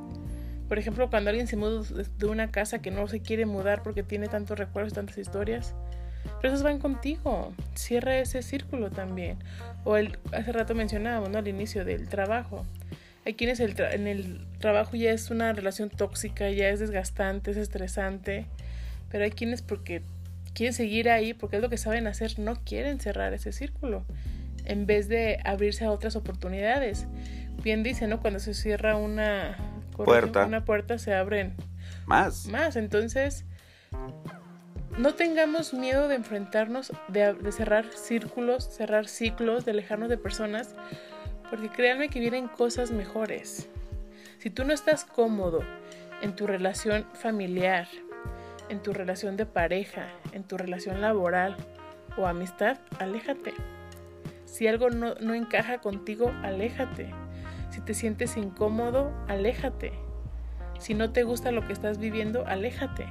por 0.68 0.80
ejemplo, 0.80 1.10
cuando 1.10 1.30
alguien 1.30 1.48
se 1.48 1.58
muda 1.58 1.84
de 2.18 2.26
una 2.26 2.50
casa 2.50 2.82
que 2.82 2.90
no 2.90 3.08
se 3.08 3.22
quiere 3.22 3.46
mudar 3.46 3.84
porque 3.84 4.04
tiene 4.04 4.28
tantos 4.28 4.58
recuerdos, 4.58 4.94
tantas 4.94 5.18
historias, 5.18 5.76
pero 6.42 6.54
esos 6.54 6.64
van 6.64 6.80
contigo. 6.80 7.54
Cierra 7.76 8.18
ese 8.18 8.42
círculo 8.42 8.90
también. 8.90 9.38
O 9.84 9.96
el, 9.96 10.18
hace 10.32 10.52
rato 10.52 10.74
mencionábamos, 10.74 11.30
¿no? 11.30 11.38
Al 11.38 11.48
inicio 11.48 11.86
del 11.86 12.10
trabajo. 12.10 12.66
Hay 13.26 13.36
quienes 13.36 13.60
el 13.60 13.76
en 13.80 14.08
el 14.08 14.46
trabajo 14.60 14.96
ya 14.96 15.12
es 15.12 15.30
una 15.30 15.54
relación 15.54 15.90
tóxica, 15.90 16.50
ya 16.50 16.70
es 16.70 16.80
desgastante, 16.80 17.52
es 17.52 17.58
estresante. 17.58 18.48
Pero 19.10 19.24
hay 19.24 19.32
quienes 19.32 19.62
porque 19.62 20.02
quieren 20.54 20.74
seguir 20.74 21.10
ahí, 21.10 21.34
porque 21.34 21.58
es 21.58 21.62
lo 21.62 21.70
que 21.70 21.78
saben 21.78 22.08
hacer, 22.08 22.40
no 22.40 22.56
quieren 22.64 23.00
cerrar 23.00 23.34
ese 23.34 23.52
círculo. 23.52 24.06
En 24.66 24.88
vez 24.88 25.08
de 25.08 25.40
abrirse 25.44 25.86
a 25.86 25.92
otras 25.92 26.16
oportunidades. 26.16 27.06
Bien 27.64 27.84
dice, 27.84 28.08
¿no? 28.08 28.20
Cuando 28.20 28.40
se 28.40 28.54
cierra 28.54 28.96
una 28.98 29.58
puerta. 29.92 30.46
una 30.46 30.66
puerta 30.66 30.98
se 30.98 31.14
abren 31.14 31.54
más. 32.06 32.48
Más, 32.48 32.76
entonces 32.76 33.46
no 34.98 35.14
tengamos 35.14 35.74
miedo 35.74 36.08
de 36.08 36.16
enfrentarnos, 36.16 36.94
de, 37.08 37.34
de, 37.34 37.52
cerrar 37.52 37.86
círculos, 37.94 38.66
cerrar 38.66 39.08
ciclos, 39.08 39.66
de 39.66 39.72
alejarnos 39.72 40.10
de 40.10 40.18
personas, 40.18 40.76
porque 41.50 41.70
créanme 41.70 42.10
que 42.10 42.20
vienen 42.20 42.48
cosas 42.48 42.92
mejores. 42.92 43.70
Si 44.40 44.50
tú 44.50 44.64
no 44.64 44.74
estás 44.74 45.06
cómodo 45.06 45.64
en 46.22 46.36
tu 46.36 46.48
relación 46.48 47.06
familiar, 47.14 47.88
en 48.70 48.82
tu 48.82 48.94
relación 48.94 49.38
de 49.38 49.46
pareja, 49.46 50.08
en 50.34 50.44
tu 50.44 50.58
relación 50.58 51.02
laboral 51.02 51.56
o 52.18 52.28
amistad, 52.28 52.78
aléjate. 53.00 53.54
Si 54.46 54.68
algo 54.68 54.90
no, 54.90 55.16
no 55.16 55.34
encaja 55.34 55.80
contigo, 55.80 56.32
aléjate. 56.44 57.10
Si 57.70 57.82
te 57.82 57.94
sientes 57.94 58.38
incómodo, 58.38 59.12
aléjate. 59.28 59.92
Si 60.80 60.94
no 60.94 61.12
te 61.12 61.24
gusta 61.24 61.52
lo 61.52 61.66
que 61.68 61.74
estás 61.74 61.98
viviendo, 61.98 62.46
aléjate. 62.48 63.06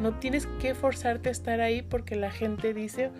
No 0.00 0.14
tienes 0.14 0.46
que 0.60 0.74
forzarte 0.74 1.28
a 1.28 1.32
estar 1.32 1.60
ahí 1.60 1.82
porque 1.82 2.16
la 2.16 2.30
gente 2.30 2.72
dice 2.72 3.10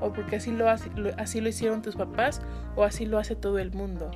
o 0.00 0.12
porque 0.12 0.36
así 0.36 0.50
lo, 0.50 0.68
así 0.68 1.40
lo 1.40 1.48
hicieron 1.48 1.82
tus 1.82 1.96
papás 1.96 2.42
o 2.76 2.84
así 2.84 3.06
lo 3.06 3.18
hace 3.18 3.36
todo 3.36 3.58
el 3.58 3.72
mundo. 3.72 4.10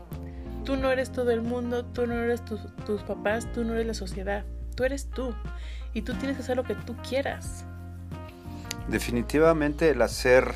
Tú 0.65 0.77
no 0.77 0.91
eres 0.91 1.13
todo 1.13 1.31
el 1.31 1.41
mundo, 1.41 1.87
tú 1.87 2.07
no 2.07 2.15
eres 2.15 2.45
tus 2.45 3.03
papás, 3.03 3.51
tú 3.53 3.65
no 3.65 3.75
eres 3.75 3.87
la 3.87 3.95
sociedad, 3.95 4.45
tú 4.75 4.85
eres 4.85 5.09
tú 5.09 5.35
y 5.95 6.03
tú 6.03 6.15
tienes 6.15 6.37
que 6.37 6.43
hacer 6.43 6.57
lo 6.57 6.65
que 6.65 6.75
tú 6.75 6.95
quieras. 7.09 7.65
Definitivamente 8.89 9.91
el 9.91 10.03
hacer 10.03 10.55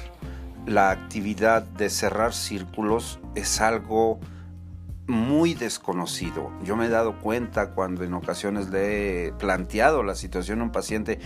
la 0.67 0.91
actividad 0.91 1.63
de 1.63 1.91
cerrar 1.91 2.33
círculos 2.33 3.19
es 3.35 3.61
algo 3.61 4.21
muy 5.07 5.55
desconocido. 5.55 6.51
Yo 6.63 6.77
me 6.77 6.87
he 6.87 6.89
dado 6.89 7.19
cuenta 7.19 7.71
cuando 7.71 8.05
en 8.05 8.15
ocasiones 8.15 8.71
le 8.71 9.27
he 9.27 9.33
planteado 9.33 10.03
la 10.03 10.15
situación 10.15 10.61
a 10.61 10.65
un 10.65 10.73
paciente, 10.73 11.19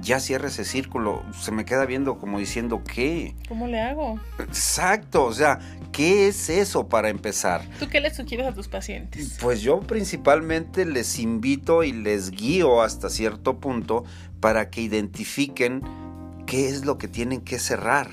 ya 0.00 0.20
cierra 0.20 0.48
ese 0.48 0.64
círculo, 0.64 1.22
se 1.32 1.52
me 1.52 1.64
queda 1.64 1.84
viendo 1.84 2.18
como 2.18 2.38
diciendo, 2.38 2.82
¿qué? 2.84 3.34
¿Cómo 3.48 3.66
le 3.66 3.80
hago? 3.80 4.18
Exacto, 4.38 5.24
o 5.24 5.32
sea, 5.32 5.58
¿qué 5.98 6.28
es 6.28 6.48
eso 6.48 6.88
para 6.88 7.08
empezar? 7.08 7.68
¿Tú 7.80 7.88
qué 7.88 8.00
les 8.00 8.14
sugieres 8.14 8.46
a 8.46 8.54
tus 8.54 8.68
pacientes? 8.68 9.36
Pues 9.40 9.62
yo 9.62 9.80
principalmente 9.80 10.84
les 10.84 11.18
invito 11.18 11.82
y 11.82 11.90
les 11.90 12.30
guío 12.30 12.82
hasta 12.82 13.10
cierto 13.10 13.58
punto 13.58 14.04
para 14.38 14.70
que 14.70 14.80
identifiquen 14.80 15.82
qué 16.46 16.68
es 16.68 16.84
lo 16.84 16.98
que 16.98 17.08
tienen 17.08 17.40
que 17.40 17.58
cerrar 17.58 18.10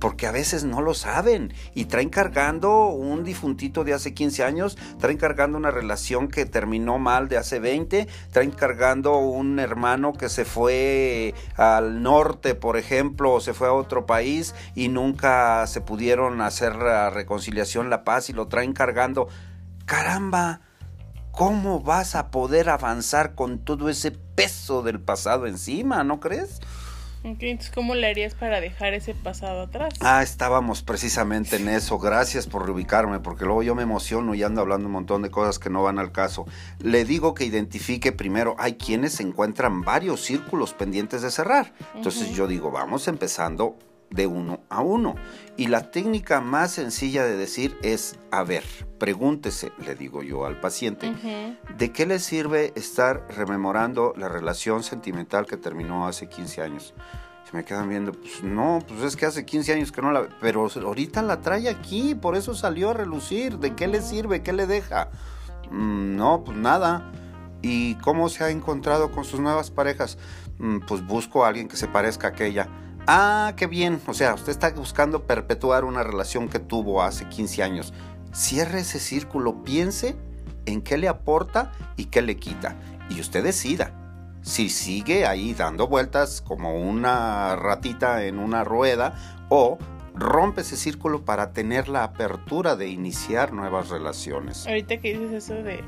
porque 0.00 0.26
a 0.26 0.32
veces 0.32 0.64
no 0.64 0.80
lo 0.80 0.94
saben 0.94 1.52
y 1.74 1.84
traen 1.84 2.08
cargando 2.08 2.88
un 2.88 3.22
difuntito 3.22 3.84
de 3.84 3.94
hace 3.94 4.14
15 4.14 4.42
años, 4.42 4.78
traen 4.98 5.18
cargando 5.18 5.58
una 5.58 5.70
relación 5.70 6.28
que 6.28 6.46
terminó 6.46 6.98
mal 6.98 7.28
de 7.28 7.36
hace 7.36 7.60
20, 7.60 8.08
traen 8.32 8.50
cargando 8.50 9.18
un 9.18 9.58
hermano 9.58 10.14
que 10.14 10.28
se 10.28 10.44
fue 10.44 11.34
al 11.56 12.02
norte, 12.02 12.54
por 12.54 12.76
ejemplo, 12.76 13.34
o 13.34 13.40
se 13.40 13.52
fue 13.52 13.68
a 13.68 13.72
otro 13.72 14.06
país 14.06 14.54
y 14.74 14.88
nunca 14.88 15.66
se 15.66 15.80
pudieron 15.80 16.40
hacer 16.40 16.76
la 16.76 17.10
reconciliación, 17.10 17.90
la 17.90 18.02
paz 18.02 18.30
y 18.30 18.32
lo 18.32 18.48
traen 18.48 18.72
cargando. 18.72 19.28
Caramba, 19.84 20.62
¿cómo 21.30 21.80
vas 21.80 22.14
a 22.14 22.30
poder 22.30 22.70
avanzar 22.70 23.34
con 23.34 23.58
todo 23.58 23.88
ese 23.88 24.12
peso 24.12 24.82
del 24.82 25.00
pasado 25.00 25.46
encima, 25.46 26.02
no 26.04 26.20
crees? 26.20 26.60
Entonces, 27.22 27.70
¿cómo 27.74 27.94
le 27.94 28.06
harías 28.06 28.34
para 28.34 28.60
dejar 28.60 28.94
ese 28.94 29.14
pasado 29.14 29.62
atrás? 29.62 29.94
Ah, 30.00 30.22
estábamos 30.22 30.82
precisamente 30.82 31.56
en 31.56 31.68
eso. 31.68 31.98
Gracias 31.98 32.46
por 32.46 32.64
reubicarme, 32.64 33.20
porque 33.20 33.44
luego 33.44 33.62
yo 33.62 33.74
me 33.74 33.82
emociono 33.82 34.34
y 34.34 34.42
ando 34.42 34.62
hablando 34.62 34.86
un 34.86 34.92
montón 34.92 35.22
de 35.22 35.30
cosas 35.30 35.58
que 35.58 35.70
no 35.70 35.82
van 35.82 35.98
al 35.98 36.12
caso. 36.12 36.46
Le 36.78 37.04
digo 37.04 37.34
que 37.34 37.44
identifique 37.44 38.12
primero, 38.12 38.56
hay 38.58 38.74
quienes 38.74 39.20
encuentran 39.20 39.82
varios 39.82 40.24
círculos 40.24 40.72
pendientes 40.72 41.22
de 41.22 41.30
cerrar. 41.30 41.74
Entonces 41.94 42.30
yo 42.30 42.46
digo, 42.46 42.70
vamos 42.70 43.06
empezando 43.06 43.76
de 44.10 44.26
uno 44.26 44.60
a 44.68 44.80
uno. 44.80 45.14
Y 45.56 45.68
la 45.68 45.90
técnica 45.90 46.40
más 46.40 46.72
sencilla 46.72 47.24
de 47.24 47.36
decir 47.36 47.76
es, 47.82 48.18
a 48.30 48.42
ver, 48.42 48.64
pregúntese, 48.98 49.72
le 49.84 49.94
digo 49.94 50.22
yo 50.22 50.44
al 50.46 50.60
paciente, 50.60 51.12
¿de 51.76 51.92
qué 51.92 52.06
le 52.06 52.18
sirve 52.18 52.72
estar 52.74 53.26
rememorando 53.36 54.12
la 54.16 54.28
relación 54.28 54.82
sentimental 54.82 55.46
que 55.46 55.56
terminó 55.56 56.06
hace 56.06 56.28
15 56.28 56.62
años? 56.62 56.94
Se 57.48 57.56
me 57.56 57.64
quedan 57.64 57.88
viendo, 57.88 58.12
pues 58.12 58.44
no, 58.44 58.78
pues 58.86 59.02
es 59.02 59.16
que 59.16 59.26
hace 59.26 59.44
15 59.44 59.72
años 59.72 59.92
que 59.92 60.02
no 60.02 60.12
la... 60.12 60.28
Pero 60.40 60.68
ahorita 60.68 61.22
la 61.22 61.40
trae 61.40 61.68
aquí, 61.68 62.14
por 62.14 62.36
eso 62.36 62.54
salió 62.54 62.90
a 62.90 62.94
relucir. 62.94 63.58
¿De 63.58 63.74
qué 63.74 63.88
le 63.88 64.02
sirve? 64.02 64.42
¿Qué 64.42 64.52
le 64.52 64.68
deja? 64.68 65.08
Mm, 65.70 66.14
no, 66.14 66.44
pues 66.44 66.56
nada. 66.56 67.10
¿Y 67.60 67.96
cómo 67.96 68.28
se 68.28 68.44
ha 68.44 68.50
encontrado 68.50 69.10
con 69.10 69.24
sus 69.24 69.40
nuevas 69.40 69.72
parejas? 69.72 70.16
Mm, 70.58 70.80
pues 70.86 71.04
busco 71.04 71.44
a 71.44 71.48
alguien 71.48 71.66
que 71.66 71.76
se 71.76 71.88
parezca 71.88 72.28
a 72.28 72.30
aquella 72.30 72.68
Ah, 73.06 73.54
qué 73.56 73.66
bien. 73.66 74.00
O 74.06 74.14
sea, 74.14 74.34
usted 74.34 74.50
está 74.50 74.70
buscando 74.70 75.26
perpetuar 75.26 75.84
una 75.84 76.02
relación 76.02 76.48
que 76.48 76.58
tuvo 76.58 77.02
hace 77.02 77.28
15 77.28 77.62
años. 77.62 77.92
Cierre 78.32 78.80
ese 78.80 79.00
círculo, 79.00 79.64
piense 79.64 80.16
en 80.66 80.82
qué 80.82 80.98
le 80.98 81.08
aporta 81.08 81.72
y 81.96 82.06
qué 82.06 82.22
le 82.22 82.36
quita. 82.36 82.76
Y 83.08 83.20
usted 83.20 83.42
decida 83.42 83.92
si 84.42 84.70
sigue 84.70 85.26
ahí 85.26 85.52
dando 85.54 85.86
vueltas 85.86 86.40
como 86.40 86.80
una 86.80 87.56
ratita 87.56 88.24
en 88.24 88.38
una 88.38 88.64
rueda 88.64 89.14
o 89.48 89.78
rompe 90.14 90.62
ese 90.62 90.76
círculo 90.76 91.24
para 91.24 91.52
tener 91.52 91.88
la 91.88 92.04
apertura 92.04 92.76
de 92.76 92.88
iniciar 92.88 93.52
nuevas 93.52 93.88
relaciones. 93.90 94.66
Ahorita 94.66 94.98
que 94.98 95.18
dices 95.18 95.44
eso 95.44 95.54
de 95.54 95.84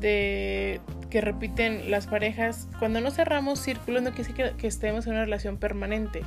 de 0.00 0.80
que 1.10 1.20
repiten 1.20 1.90
las 1.90 2.06
parejas, 2.06 2.68
cuando 2.78 3.00
no 3.00 3.10
cerramos 3.10 3.58
círculos 3.60 4.02
no 4.02 4.10
quiere 4.12 4.30
decir 4.30 4.54
que, 4.56 4.66
estemos 4.66 5.06
en 5.06 5.12
una 5.12 5.24
relación 5.24 5.58
permanente, 5.58 6.22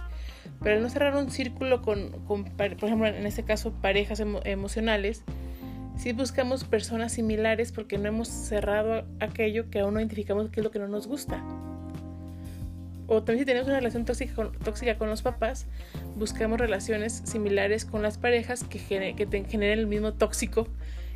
pero 0.62 0.76
al 0.76 0.82
no 0.82 0.90
cerrar 0.90 1.16
un 1.16 1.30
círculo 1.30 1.82
con, 1.82 2.12
por 2.28 2.38
ejemplo, 2.84 3.08
en 3.08 3.26
este 3.26 3.44
caso 3.44 3.72
parejas 3.74 4.20
emocionales, 4.20 5.24
si 5.98 6.14
buscamos 6.14 6.64
personas 6.64 7.14
similares 7.14 7.72
porque 7.72 7.98
no 7.98 8.08
hemos 8.08 8.28
cerrado 8.28 9.06
aquello 9.20 9.70
que 9.70 9.82
aún 9.82 9.94
no 9.94 10.00
identificamos 10.00 10.50
que 10.50 10.62
es 10.62 10.64
lo 10.64 10.72
que 10.72 10.80
no 10.80 10.88
nos 10.88 11.08
gusta. 11.08 11.44
O 13.08 13.24
también 13.24 13.40
si 13.40 13.46
tenemos 13.46 13.68
una 13.68 13.78
relación 13.78 14.06
tóxica 14.06 14.34
con, 14.34 14.54
tóxica 14.54 14.98
con 14.98 15.10
los 15.10 15.22
papás, 15.22 15.68
buscamos 16.16 16.60
relaciones 16.60 17.22
similares 17.26 17.86
con 17.86 18.02
las 18.02 18.18
parejas 18.18 18.64
que, 18.64 18.80
que 18.80 19.46
generen 19.48 19.80
el 19.80 19.88
mismo 19.88 20.14
tóxico 20.14 20.68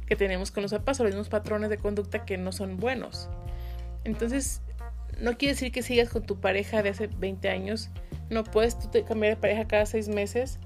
que 0.05 0.15
tenemos 0.15 0.51
con 0.51 0.63
los 0.63 0.71
papás 0.71 0.99
o 0.99 1.03
los 1.03 1.13
mismos 1.13 1.29
patrones 1.29 1.69
de 1.69 1.77
conducta 1.77 2.25
que 2.25 2.37
no 2.37 2.51
son 2.51 2.77
buenos. 2.77 3.29
Entonces, 4.03 4.61
no 5.19 5.37
quiere 5.37 5.53
decir 5.53 5.71
que 5.71 5.81
sigas 5.81 6.09
con 6.09 6.25
tu 6.25 6.39
pareja 6.39 6.83
de 6.83 6.89
hace 6.89 7.07
20 7.07 7.49
años. 7.49 7.89
No 8.29 8.43
puedes 8.43 8.77
tú 8.77 8.89
cambiar 9.05 9.35
de 9.35 9.41
pareja 9.41 9.67
cada 9.67 9.85
seis 9.85 10.07
meses, 10.07 10.59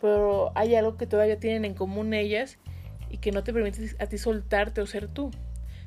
pero 0.00 0.52
hay 0.54 0.74
algo 0.74 0.96
que 0.96 1.06
todavía 1.06 1.38
tienen 1.38 1.64
en 1.64 1.74
común 1.74 2.14
ellas 2.14 2.58
y 3.10 3.18
que 3.18 3.32
no 3.32 3.44
te 3.44 3.52
permite 3.52 3.94
a 3.98 4.06
ti 4.06 4.18
soltarte 4.18 4.80
o 4.80 4.86
ser 4.86 5.08
tú. 5.08 5.30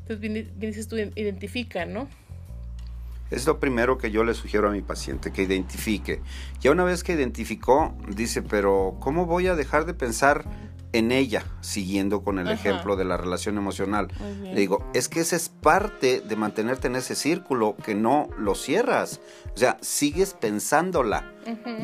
Entonces, 0.07 0.59
dices 0.59 0.87
tú, 0.87 0.97
identifica, 0.97 1.85
¿no? 1.85 2.07
Es 3.31 3.47
lo 3.47 3.59
primero 3.59 3.97
que 3.97 4.11
yo 4.11 4.23
le 4.23 4.35
sugiero 4.35 4.69
a 4.69 4.71
mi 4.71 4.81
paciente, 4.81 5.33
que 5.33 5.41
identifique. 5.41 6.21
Ya 6.61 6.71
una 6.71 6.83
vez 6.83 7.03
que 7.03 7.13
identificó, 7.13 7.95
dice, 8.07 8.43
pero 8.43 8.97
¿cómo 8.99 9.25
voy 9.25 9.47
a 9.47 9.55
dejar 9.55 9.85
de 9.85 9.95
pensar 9.95 10.45
en 10.97 11.11
ella, 11.11 11.45
siguiendo 11.59 12.23
con 12.23 12.39
el 12.39 12.49
ejemplo 12.49 12.95
de 12.95 13.03
la 13.03 13.17
relación 13.17 13.57
emocional. 13.57 14.07
Le 14.41 14.55
digo, 14.55 14.89
es 14.93 15.09
que 15.09 15.19
esa 15.19 15.35
es 15.35 15.49
parte 15.49 16.21
de 16.21 16.35
mantenerte 16.37 16.87
en 16.87 16.95
ese 16.95 17.15
círculo, 17.15 17.75
que 17.83 17.95
no 17.95 18.29
lo 18.37 18.55
cierras. 18.55 19.19
O 19.53 19.57
sea, 19.57 19.77
sigues 19.81 20.33
pensándola. 20.33 21.33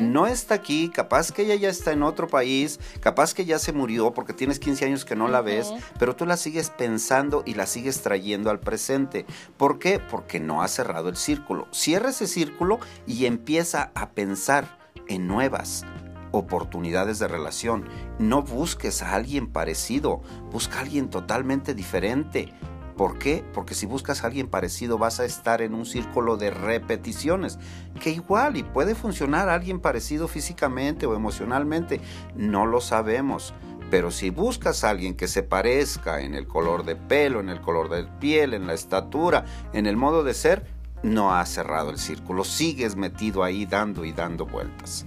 No 0.00 0.26
está 0.26 0.54
aquí, 0.54 0.88
capaz 0.88 1.30
que 1.30 1.42
ella 1.42 1.54
ya 1.54 1.68
está 1.68 1.92
en 1.92 2.02
otro 2.02 2.26
país, 2.26 2.80
capaz 3.00 3.34
que 3.34 3.44
ya 3.44 3.58
se 3.58 3.72
murió 3.72 4.12
porque 4.12 4.32
tienes 4.32 4.58
15 4.58 4.86
años 4.86 5.04
que 5.04 5.14
no 5.14 5.28
la 5.28 5.40
ves, 5.40 5.72
pero 5.98 6.16
tú 6.16 6.26
la 6.26 6.36
sigues 6.36 6.70
pensando 6.70 7.42
y 7.46 7.54
la 7.54 7.66
sigues 7.66 8.00
trayendo 8.02 8.50
al 8.50 8.60
presente. 8.60 9.24
¿Por 9.58 9.78
qué? 9.78 10.00
Porque 10.00 10.40
no 10.40 10.62
has 10.62 10.72
cerrado 10.72 11.10
el 11.10 11.16
círculo. 11.16 11.68
Cierra 11.70 12.10
ese 12.10 12.26
círculo 12.26 12.80
y 13.06 13.26
empieza 13.26 13.92
a 13.94 14.10
pensar 14.10 14.78
en 15.06 15.28
nuevas 15.28 15.84
oportunidades 16.32 17.18
de 17.18 17.28
relación. 17.28 17.88
No 18.18 18.42
busques 18.42 19.02
a 19.02 19.14
alguien 19.14 19.46
parecido, 19.46 20.22
busca 20.50 20.78
a 20.78 20.80
alguien 20.82 21.08
totalmente 21.10 21.74
diferente. 21.74 22.52
¿Por 22.96 23.18
qué? 23.18 23.44
Porque 23.54 23.74
si 23.74 23.86
buscas 23.86 24.22
a 24.22 24.26
alguien 24.26 24.48
parecido 24.48 24.98
vas 24.98 25.18
a 25.20 25.24
estar 25.24 25.62
en 25.62 25.74
un 25.74 25.86
círculo 25.86 26.36
de 26.36 26.50
repeticiones, 26.50 27.58
que 28.00 28.10
igual 28.10 28.56
y 28.56 28.62
puede 28.62 28.94
funcionar 28.94 29.48
alguien 29.48 29.80
parecido 29.80 30.28
físicamente 30.28 31.06
o 31.06 31.14
emocionalmente, 31.14 32.00
no 32.34 32.66
lo 32.66 32.80
sabemos. 32.80 33.54
Pero 33.90 34.10
si 34.10 34.30
buscas 34.30 34.84
a 34.84 34.90
alguien 34.90 35.16
que 35.16 35.28
se 35.28 35.42
parezca 35.42 36.20
en 36.20 36.34
el 36.34 36.46
color 36.46 36.84
de 36.84 36.96
pelo, 36.96 37.40
en 37.40 37.48
el 37.48 37.60
color 37.60 37.90
de 37.90 38.04
piel, 38.04 38.54
en 38.54 38.66
la 38.66 38.74
estatura, 38.74 39.44
en 39.72 39.86
el 39.86 39.96
modo 39.96 40.22
de 40.22 40.34
ser, 40.34 40.64
no 41.02 41.34
has 41.34 41.48
cerrado 41.48 41.90
el 41.90 41.98
círculo, 41.98 42.44
sigues 42.44 42.96
metido 42.96 43.42
ahí 43.42 43.66
dando 43.66 44.04
y 44.04 44.12
dando 44.12 44.46
vueltas. 44.46 45.04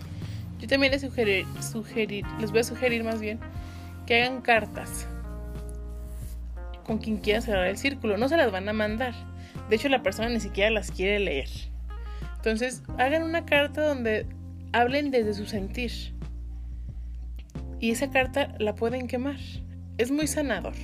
Yo 0.60 0.68
también 0.68 0.92
les, 0.92 1.02
sugerir, 1.02 1.46
sugerir, 1.62 2.26
voy 2.50 2.60
a 2.60 2.64
sugerir 2.64 3.04
más 3.04 3.20
bien 3.20 3.40
que 4.06 4.22
hagan 4.22 4.42
cartas 4.42 5.08
con 6.86 7.00
quien 7.00 7.18
quiera 7.18 7.42
cerrar 7.42 7.68
el 7.68 7.78
círculo. 7.78 8.18
No 8.18 8.30
se 8.30 8.38
las 8.38 8.52
van 8.52 8.70
a 8.70 8.74
mandar. 8.74 9.14
De 9.70 9.76
hecho, 9.76 9.90
la 9.90 10.04
persona 10.04 10.30
ni 10.30 10.40
siquiera 10.40 10.70
las 10.70 10.92
quiere 10.92 11.20
leer. 11.20 11.50
Entonces, 12.38 12.84
hagan 12.98 13.24
una 13.24 13.46
carta 13.46 13.86
donde 13.86 14.28
hablen 14.72 15.12
desde 15.12 15.34
su 15.34 15.46
sentir. 15.46 15.92
Y 17.80 17.92
esa 17.92 18.12
carta 18.12 18.56
la 18.60 18.76
pueden 18.76 19.08
quemar. 19.08 19.40
Es 19.98 20.12
muy 20.12 20.28
sanador. 20.28 20.76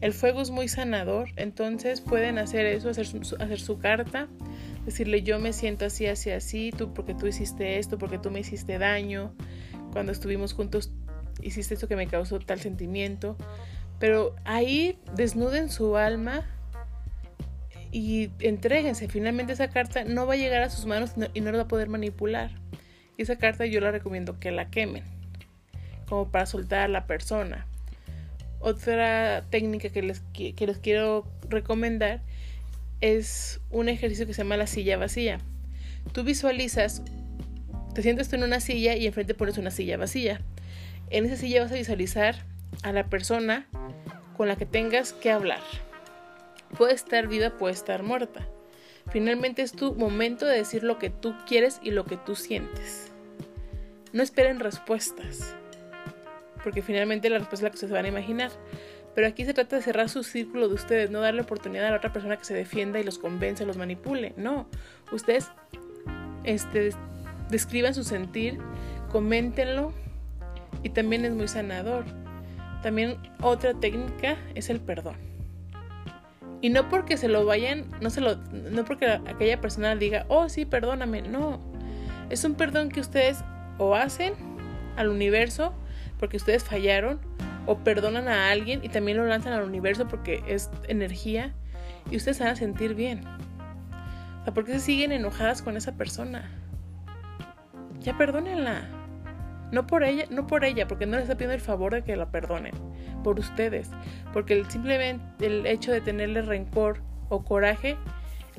El 0.00 0.12
fuego 0.12 0.40
es 0.40 0.50
muy 0.50 0.68
sanador. 0.68 1.28
Entonces 1.36 2.00
pueden 2.00 2.38
hacer 2.38 2.66
eso, 2.66 2.88
hacer 2.88 3.60
su 3.60 3.78
carta 3.78 4.28
decirle 4.86 5.22
yo 5.22 5.38
me 5.38 5.52
siento 5.52 5.84
así, 5.84 6.06
así, 6.06 6.30
así, 6.30 6.70
tú 6.70 6.94
porque 6.94 7.12
tú 7.12 7.26
hiciste 7.26 7.78
esto, 7.78 7.98
porque 7.98 8.18
tú 8.18 8.30
me 8.30 8.40
hiciste 8.40 8.78
daño, 8.78 9.34
cuando 9.92 10.12
estuvimos 10.12 10.54
juntos 10.54 10.92
hiciste 11.42 11.74
esto 11.74 11.88
que 11.88 11.96
me 11.96 12.06
causó 12.06 12.38
tal 12.38 12.60
sentimiento, 12.60 13.36
pero 13.98 14.34
ahí 14.44 14.98
desnuden 15.14 15.70
su 15.70 15.96
alma 15.96 16.46
y 17.90 18.30
entréguense, 18.38 19.08
finalmente 19.08 19.52
esa 19.52 19.68
carta 19.68 20.04
no 20.04 20.26
va 20.26 20.34
a 20.34 20.36
llegar 20.36 20.62
a 20.62 20.70
sus 20.70 20.86
manos 20.86 21.12
y 21.34 21.40
no 21.40 21.50
la 21.50 21.58
va 21.58 21.64
a 21.64 21.68
poder 21.68 21.88
manipular. 21.88 22.50
Y 23.16 23.22
esa 23.22 23.36
carta 23.36 23.66
yo 23.66 23.80
la 23.80 23.90
recomiendo 23.90 24.38
que 24.38 24.50
la 24.52 24.70
quemen, 24.70 25.02
como 26.08 26.30
para 26.30 26.46
soltar 26.46 26.80
a 26.80 26.88
la 26.88 27.06
persona. 27.06 27.66
Otra 28.60 29.44
técnica 29.50 29.88
que 29.88 30.02
les, 30.02 30.20
que 30.32 30.66
les 30.66 30.78
quiero 30.78 31.26
recomendar 31.48 32.22
es 33.00 33.60
un 33.70 33.88
ejercicio 33.88 34.26
que 34.26 34.34
se 34.34 34.42
llama 34.42 34.56
la 34.56 34.66
silla 34.66 34.96
vacía. 34.96 35.38
Tú 36.12 36.24
visualizas, 36.24 37.02
te 37.94 38.02
sientas 38.02 38.28
tú 38.28 38.36
en 38.36 38.44
una 38.44 38.60
silla 38.60 38.96
y 38.96 39.06
enfrente 39.06 39.34
pones 39.34 39.58
una 39.58 39.70
silla 39.70 39.96
vacía. 39.96 40.40
En 41.10 41.24
esa 41.24 41.36
silla 41.36 41.62
vas 41.62 41.72
a 41.72 41.76
visualizar 41.76 42.36
a 42.82 42.92
la 42.92 43.04
persona 43.08 43.66
con 44.36 44.48
la 44.48 44.56
que 44.56 44.66
tengas 44.66 45.12
que 45.12 45.30
hablar. 45.30 45.60
Puede 46.76 46.94
estar 46.94 47.26
viva, 47.28 47.50
puede 47.50 47.74
estar 47.74 48.02
muerta. 48.02 48.46
Finalmente 49.10 49.62
es 49.62 49.72
tu 49.72 49.94
momento 49.94 50.46
de 50.46 50.58
decir 50.58 50.82
lo 50.82 50.98
que 50.98 51.10
tú 51.10 51.34
quieres 51.46 51.80
y 51.82 51.90
lo 51.90 52.04
que 52.04 52.16
tú 52.16 52.34
sientes. 52.34 53.12
No 54.12 54.22
esperen 54.22 54.58
respuestas, 54.58 55.54
porque 56.64 56.82
finalmente 56.82 57.30
la 57.30 57.38
respuesta 57.38 57.66
es 57.66 57.70
la 57.70 57.70
que 57.70 57.78
se 57.78 57.86
van 57.86 58.04
a 58.04 58.08
imaginar. 58.08 58.50
Pero 59.16 59.28
aquí 59.28 59.46
se 59.46 59.54
trata 59.54 59.76
de 59.76 59.82
cerrar 59.82 60.10
su 60.10 60.22
círculo 60.22 60.68
de 60.68 60.74
ustedes, 60.74 61.10
no 61.10 61.20
darle 61.20 61.40
oportunidad 61.40 61.86
a 61.86 61.90
la 61.90 61.96
otra 61.96 62.12
persona 62.12 62.36
que 62.36 62.44
se 62.44 62.52
defienda 62.52 63.00
y 63.00 63.02
los 63.02 63.18
convence, 63.18 63.64
los 63.64 63.78
manipule. 63.78 64.34
No, 64.36 64.68
ustedes 65.10 65.48
este, 66.44 66.90
describan 67.48 67.94
su 67.94 68.04
sentir, 68.04 68.58
coméntenlo 69.10 69.94
y 70.82 70.90
también 70.90 71.24
es 71.24 71.32
muy 71.32 71.48
sanador. 71.48 72.04
También 72.82 73.16
otra 73.40 73.72
técnica 73.72 74.36
es 74.54 74.68
el 74.68 74.80
perdón. 74.80 75.16
Y 76.60 76.68
no 76.68 76.90
porque 76.90 77.16
se 77.16 77.28
lo 77.28 77.46
vayan, 77.46 77.86
no 78.02 78.10
se 78.10 78.20
lo, 78.20 78.36
no 78.36 78.84
porque 78.84 79.06
aquella 79.06 79.62
persona 79.62 79.96
diga, 79.96 80.26
oh 80.28 80.50
sí, 80.50 80.66
perdóname, 80.66 81.22
no. 81.22 81.58
Es 82.28 82.44
un 82.44 82.54
perdón 82.54 82.90
que 82.90 83.00
ustedes 83.00 83.38
o 83.78 83.94
hacen 83.94 84.34
al 84.96 85.08
universo 85.08 85.72
porque 86.18 86.36
ustedes 86.36 86.64
fallaron 86.64 87.18
o 87.66 87.78
perdonan 87.78 88.28
a 88.28 88.50
alguien 88.50 88.84
y 88.84 88.88
también 88.88 89.18
lo 89.18 89.26
lanzan 89.26 89.52
al 89.52 89.64
universo 89.64 90.08
porque 90.08 90.42
es 90.46 90.70
energía 90.88 91.54
y 92.10 92.16
ustedes 92.16 92.38
van 92.38 92.48
a 92.48 92.56
sentir 92.56 92.94
bien. 92.94 93.26
O 93.26 94.44
sea, 94.44 94.54
¿por 94.54 94.64
qué 94.64 94.72
se 94.74 94.80
siguen 94.80 95.12
enojadas 95.12 95.62
con 95.62 95.76
esa 95.76 95.92
persona? 95.96 96.50
Ya 98.00 98.16
perdónenla. 98.16 98.88
No 99.72 99.86
por 99.88 100.04
ella, 100.04 100.26
no 100.30 100.46
por 100.46 100.64
ella, 100.64 100.86
porque 100.86 101.06
no 101.06 101.16
les 101.16 101.24
está 101.24 101.34
pidiendo 101.34 101.54
el 101.54 101.60
favor 101.60 101.92
de 101.92 102.04
que 102.04 102.14
la 102.14 102.30
perdonen, 102.30 102.72
por 103.24 103.40
ustedes, 103.40 103.90
porque 104.32 104.64
simplemente 104.68 105.46
el 105.46 105.66
hecho 105.66 105.90
de 105.90 106.00
tenerle 106.00 106.42
rencor 106.42 107.02
o 107.28 107.42
coraje, 107.42 107.96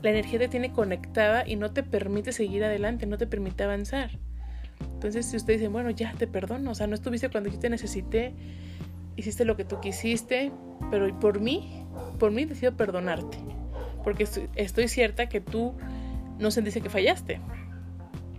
la 0.02 0.10
energía 0.10 0.40
te 0.40 0.50
tiene 0.50 0.74
conectada 0.74 1.48
y 1.48 1.56
no 1.56 1.72
te 1.72 1.84
permite 1.84 2.34
seguir 2.34 2.66
adelante, 2.66 3.06
no 3.06 3.18
te 3.18 3.26
permite 3.26 3.64
avanzar. 3.64 4.20
Entonces, 4.82 5.26
si 5.26 5.38
ustedes 5.38 5.60
dicen, 5.60 5.72
bueno, 5.72 5.90
ya 5.92 6.14
te 6.14 6.28
perdono, 6.28 6.72
o 6.72 6.76
sea, 6.76 6.88
no 6.88 6.96
estuviste 6.96 7.30
cuando 7.30 7.50
yo 7.50 7.58
te 7.58 7.70
necesité, 7.70 8.34
hiciste 9.18 9.44
lo 9.44 9.58
que 9.58 9.66
tú 9.66 9.82
quisiste, 9.82 10.52
pero 10.90 11.20
por 11.20 11.42
mí, 11.42 11.86
por 12.20 12.32
mí 12.32 12.46
decido 12.46 12.78
perdonarte. 12.78 13.38
Porque 14.04 14.26
estoy, 14.56 14.88
cierta 14.88 15.28
que 15.28 15.42
tú 15.42 15.74
no 16.40 16.52
sentiste 16.52 16.80
que 16.80 16.90
fallaste. 16.90 17.42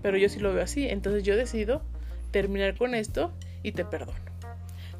Pero 0.01 0.17
yo 0.17 0.31
sí 0.31 0.41
lo 0.41 0.55
veo 0.55 0.63
así. 0.63 0.89
Entonces 0.89 1.25
yo 1.25 1.37
decido 1.37 1.83
terminar 2.31 2.79
con 2.79 2.95
esto 2.95 3.33
y 3.63 3.73
te 3.73 3.85
perdono. 3.85 4.19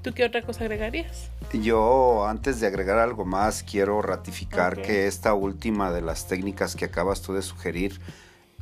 ¿Tú 0.03 0.13
qué 0.13 0.25
otra 0.25 0.43
cosa 0.43 0.65
agregarías? 0.65 1.31
Yo, 1.53 2.27
antes 2.27 2.61
de 2.61 2.67
agregar 2.67 2.99
algo 2.99 3.25
más, 3.25 3.63
quiero 3.63 4.03
ratificar 4.03 4.81
que 4.81 5.07
esta 5.07 5.35
última 5.35 5.91
de 5.91 6.03
las 6.03 6.29
técnicas 6.29 6.77
que 6.77 6.85
acabas 6.85 7.23
tú 7.23 7.33
de 7.33 7.43
sugerir, 7.43 7.99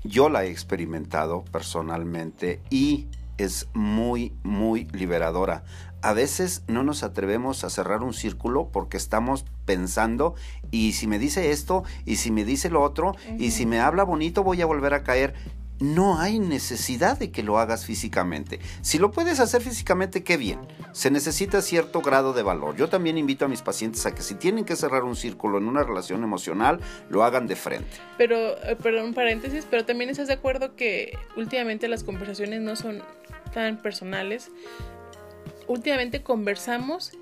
yo 0.05 0.29
la 0.29 0.45
he 0.45 0.51
experimentado 0.51 1.45
personalmente 1.51 2.61
y 2.71 3.07
es 3.39 3.69
muy, 3.75 4.33
muy 4.43 4.87
liberadora 4.93 5.65
a 6.07 6.13
veces 6.13 6.63
no 6.69 6.85
nos 6.85 7.03
atrevemos 7.03 7.65
a 7.65 7.71
cerrar 7.71 8.05
un 8.05 8.15
círculo 8.15 8.69
porque 8.71 8.97
estamos 8.97 9.45
pensando 9.65 10.37
y 10.71 10.93
si 10.93 11.09
me 11.09 11.19
dice 11.19 11.51
esto 11.51 11.83
y 12.05 12.17
si 12.17 12.31
me 12.31 12.45
dice 12.45 12.71
lo 12.71 12.83
otro 12.83 13.17
y 13.39 13.51
si 13.51 13.67
me 13.67 13.81
habla 13.81 14.05
bonito 14.05 14.45
voy 14.45 14.63
a 14.63 14.67
volver 14.67 14.95
a 14.95 15.03
caer. 15.03 15.35
No 15.81 16.19
hay 16.19 16.39
necesidad 16.39 17.19
de 17.19 17.31
que 17.31 17.43
lo 17.43 17.59
hagas 17.59 17.85
físicamente. 17.85 18.61
Si 18.83 18.99
lo 18.99 19.11
puedes 19.11 19.41
hacer 19.41 19.63
físicamente, 19.63 20.25
qué 20.25 20.37
bien. 20.37 20.61
Se 20.93 21.11
necesita 21.11 21.61
cierto 21.63 22.01
grado 22.01 22.33
de 22.33 22.43
valor. 22.43 22.77
Yo 22.77 22.89
también 22.89 23.19
invito 23.19 23.45
a 23.45 23.49
mis 23.49 23.63
pacientes 23.63 24.07
a 24.07 24.15
que 24.15 24.23
si 24.23 24.35
tienen 24.35 24.65
que 24.65 24.77
cerrar 24.77 25.05
un 25.05 25.17
círculo 25.17 25.59
en 25.59 25.69
una 25.69 25.83
relación 25.83 26.25
emocional, 26.25 26.81
lo 27.09 27.25
hagan 27.25 27.47
de 27.47 27.57
frente. 27.57 27.99
Pero, 28.17 28.37
eh, 28.63 28.77
perdón, 28.83 29.15
paréntesis, 29.15 29.67
pero 29.69 29.85
también 29.85 30.11
estás 30.11 30.29
de 30.29 30.35
acuerdo 30.35 30.77
que 30.77 31.19
últimamente 31.37 31.89
las 31.89 32.05
conversaciones 32.05 32.61
no 32.61 32.77
son 32.77 33.03
tan 33.53 33.79
personales 33.79 34.51
últimamente 35.67 36.23
conversamos 36.23 37.13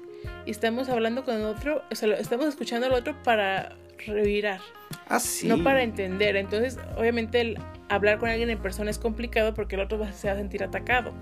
y 0.47 0.51
estamos 0.51 0.89
hablando 0.89 1.25
con 1.25 1.37
el 1.37 1.45
otro, 1.45 1.83
o 1.91 1.95
sea, 1.95 2.15
estamos 2.15 2.47
escuchando 2.47 2.87
al 2.87 2.93
otro 2.93 3.15
para 3.23 3.77
revirar. 4.07 4.61
Ah, 5.09 5.21
sí. 5.21 5.47
No 5.47 5.63
para 5.63 5.83
entender. 5.83 6.37
Entonces, 6.37 6.79
obviamente, 6.97 7.41
el 7.41 7.59
hablar 7.89 8.19
con 8.19 8.29
alguien 8.29 8.51
en 8.51 8.59
persona 8.59 8.91
es 8.91 8.99
complicado 8.99 9.55
porque 9.55 9.77
el 9.77 9.83
otro 9.83 9.99
se 10.13 10.29
va 10.29 10.35
a 10.35 10.37
sentir 10.37 10.63
atacado 10.63 11.13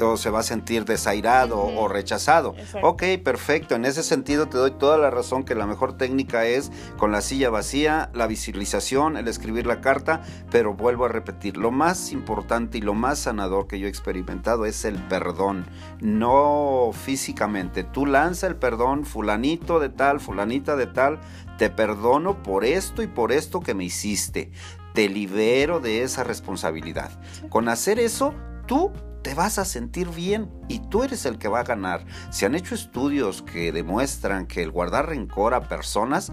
o 0.00 0.16
se 0.16 0.30
va 0.30 0.40
a 0.40 0.42
sentir 0.42 0.84
desairado 0.84 1.60
o 1.60 1.88
rechazado. 1.88 2.54
Ok, 2.82 3.02
perfecto. 3.22 3.74
En 3.74 3.84
ese 3.84 4.02
sentido 4.02 4.46
te 4.46 4.58
doy 4.58 4.72
toda 4.72 4.98
la 4.98 5.10
razón 5.10 5.44
que 5.44 5.54
la 5.54 5.66
mejor 5.66 5.96
técnica 5.96 6.46
es 6.46 6.70
con 6.96 7.12
la 7.12 7.20
silla 7.20 7.50
vacía, 7.50 8.10
la 8.14 8.26
visualización, 8.26 9.16
el 9.16 9.28
escribir 9.28 9.66
la 9.66 9.80
carta, 9.80 10.22
pero 10.50 10.74
vuelvo 10.74 11.04
a 11.04 11.08
repetir, 11.08 11.56
lo 11.56 11.70
más 11.70 12.12
importante 12.12 12.78
y 12.78 12.80
lo 12.80 12.94
más 12.94 13.18
sanador 13.20 13.66
que 13.66 13.78
yo 13.78 13.86
he 13.86 13.90
experimentado 13.90 14.64
es 14.66 14.84
el 14.84 14.96
perdón, 15.08 15.66
no 16.00 16.90
físicamente. 16.92 17.84
Tú 17.84 18.06
lanza 18.06 18.46
el 18.46 18.56
perdón, 18.56 19.04
fulanito 19.04 19.80
de 19.80 19.88
tal, 19.88 20.20
fulanita 20.20 20.76
de 20.76 20.86
tal, 20.86 21.20
te 21.58 21.70
perdono 21.70 22.42
por 22.42 22.64
esto 22.64 23.02
y 23.02 23.06
por 23.06 23.32
esto 23.32 23.60
que 23.60 23.74
me 23.74 23.84
hiciste. 23.84 24.52
Te 24.94 25.08
libero 25.08 25.80
de 25.80 26.02
esa 26.02 26.24
responsabilidad. 26.24 27.10
Con 27.50 27.68
hacer 27.68 27.98
eso, 27.98 28.34
tú 28.66 28.92
te 29.28 29.34
vas 29.34 29.58
a 29.58 29.66
sentir 29.66 30.08
bien 30.08 30.50
y 30.68 30.78
tú 30.78 31.02
eres 31.02 31.26
el 31.26 31.36
que 31.36 31.48
va 31.48 31.60
a 31.60 31.64
ganar. 31.64 32.06
Se 32.30 32.46
han 32.46 32.54
hecho 32.54 32.74
estudios 32.74 33.42
que 33.42 33.72
demuestran 33.72 34.46
que 34.46 34.62
el 34.62 34.70
guardar 34.70 35.10
rencor 35.10 35.52
a 35.52 35.68
personas 35.68 36.32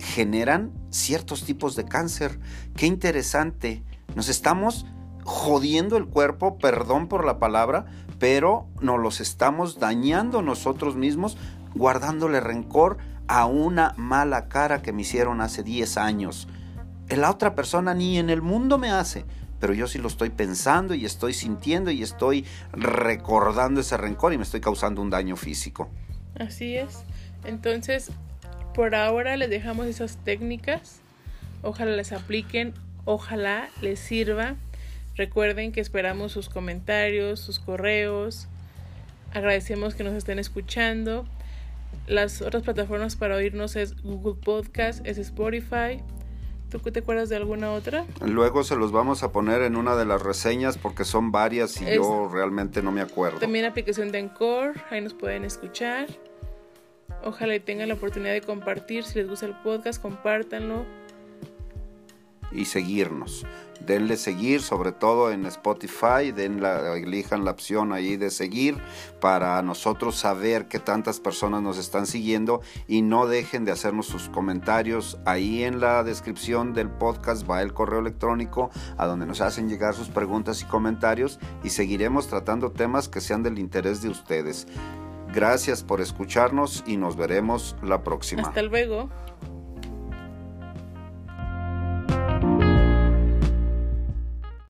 generan 0.00 0.72
ciertos 0.90 1.44
tipos 1.44 1.76
de 1.76 1.84
cáncer. 1.84 2.40
Qué 2.74 2.86
interesante. 2.86 3.84
Nos 4.16 4.28
estamos 4.28 4.86
jodiendo 5.22 5.96
el 5.96 6.06
cuerpo, 6.06 6.58
perdón 6.58 7.06
por 7.06 7.24
la 7.24 7.38
palabra, 7.38 7.84
pero 8.18 8.66
nos 8.80 8.98
los 8.98 9.20
estamos 9.20 9.78
dañando 9.78 10.42
nosotros 10.42 10.96
mismos 10.96 11.38
guardándole 11.76 12.40
rencor 12.40 12.98
a 13.28 13.46
una 13.46 13.94
mala 13.96 14.48
cara 14.48 14.82
que 14.82 14.92
me 14.92 15.02
hicieron 15.02 15.42
hace 15.42 15.62
10 15.62 15.96
años. 15.96 16.48
La 17.08 17.30
otra 17.30 17.54
persona 17.54 17.94
ni 17.94 18.18
en 18.18 18.30
el 18.30 18.42
mundo 18.42 18.78
me 18.78 18.90
hace, 18.90 19.26
pero 19.62 19.74
yo 19.74 19.86
sí 19.86 19.98
lo 20.00 20.08
estoy 20.08 20.30
pensando 20.30 20.92
y 20.92 21.04
estoy 21.04 21.32
sintiendo 21.34 21.92
y 21.92 22.02
estoy 22.02 22.44
recordando 22.72 23.80
ese 23.80 23.96
rencor 23.96 24.32
y 24.32 24.36
me 24.36 24.42
estoy 24.42 24.60
causando 24.60 25.00
un 25.00 25.08
daño 25.08 25.36
físico. 25.36 25.88
Así 26.36 26.74
es. 26.76 27.04
Entonces, 27.44 28.10
por 28.74 28.96
ahora 28.96 29.36
les 29.36 29.48
dejamos 29.50 29.86
esas 29.86 30.16
técnicas. 30.16 31.00
Ojalá 31.62 31.92
les 31.92 32.10
apliquen, 32.10 32.74
ojalá 33.04 33.68
les 33.80 34.00
sirva. 34.00 34.56
Recuerden 35.14 35.70
que 35.70 35.80
esperamos 35.80 36.32
sus 36.32 36.48
comentarios, 36.48 37.38
sus 37.38 37.60
correos. 37.60 38.48
Agradecemos 39.32 39.94
que 39.94 40.02
nos 40.02 40.14
estén 40.14 40.40
escuchando. 40.40 41.24
Las 42.08 42.42
otras 42.42 42.64
plataformas 42.64 43.14
para 43.14 43.36
oírnos 43.36 43.76
es 43.76 43.94
Google 44.02 44.42
Podcast, 44.42 45.06
es 45.06 45.18
Spotify. 45.18 46.02
¿Tú 46.78 46.90
te 46.90 47.00
acuerdas 47.00 47.28
de 47.28 47.36
alguna 47.36 47.72
otra? 47.72 48.04
Luego 48.20 48.64
se 48.64 48.76
los 48.76 48.92
vamos 48.92 49.22
a 49.22 49.32
poner 49.32 49.62
en 49.62 49.76
una 49.76 49.96
de 49.96 50.04
las 50.04 50.22
reseñas 50.22 50.78
porque 50.78 51.04
son 51.04 51.32
varias 51.32 51.80
y 51.80 51.94
yo 51.94 52.28
realmente 52.32 52.82
no 52.82 52.92
me 52.92 53.00
acuerdo. 53.00 53.38
También 53.38 53.64
aplicación 53.64 54.12
de 54.12 54.18
Encore, 54.18 54.74
ahí 54.90 55.00
nos 55.00 55.14
pueden 55.14 55.44
escuchar. 55.44 56.06
Ojalá 57.24 57.58
tengan 57.60 57.88
la 57.88 57.94
oportunidad 57.94 58.32
de 58.32 58.40
compartir. 58.40 59.04
Si 59.04 59.18
les 59.18 59.28
gusta 59.28 59.46
el 59.46 59.54
podcast, 59.62 60.00
compártanlo. 60.00 60.84
Y 62.54 62.66
seguirnos. 62.66 63.46
Denle 63.86 64.16
seguir, 64.16 64.62
sobre 64.62 64.92
todo 64.92 65.32
en 65.32 65.44
Spotify, 65.46 66.30
den 66.34 66.62
la, 66.62 66.96
elijan 66.96 67.44
la 67.44 67.50
opción 67.50 67.92
ahí 67.92 68.16
de 68.16 68.30
seguir 68.30 68.78
para 69.20 69.60
nosotros 69.62 70.14
saber 70.14 70.68
que 70.68 70.78
tantas 70.78 71.18
personas 71.18 71.62
nos 71.62 71.78
están 71.78 72.06
siguiendo 72.06 72.60
y 72.86 73.02
no 73.02 73.26
dejen 73.26 73.64
de 73.64 73.72
hacernos 73.72 74.06
sus 74.06 74.28
comentarios. 74.28 75.18
Ahí 75.24 75.64
en 75.64 75.80
la 75.80 76.04
descripción 76.04 76.74
del 76.74 76.90
podcast 76.90 77.48
va 77.48 77.62
el 77.62 77.72
correo 77.72 77.98
electrónico 77.98 78.70
a 78.98 79.06
donde 79.06 79.26
nos 79.26 79.40
hacen 79.40 79.68
llegar 79.68 79.94
sus 79.94 80.08
preguntas 80.08 80.62
y 80.62 80.66
comentarios 80.66 81.40
y 81.64 81.70
seguiremos 81.70 82.28
tratando 82.28 82.70
temas 82.70 83.08
que 83.08 83.20
sean 83.20 83.42
del 83.42 83.58
interés 83.58 84.00
de 84.00 84.10
ustedes. 84.10 84.68
Gracias 85.34 85.82
por 85.82 86.00
escucharnos 86.00 86.84
y 86.86 86.98
nos 86.98 87.16
veremos 87.16 87.74
la 87.82 88.04
próxima. 88.04 88.42
Hasta 88.42 88.62
luego. 88.62 89.08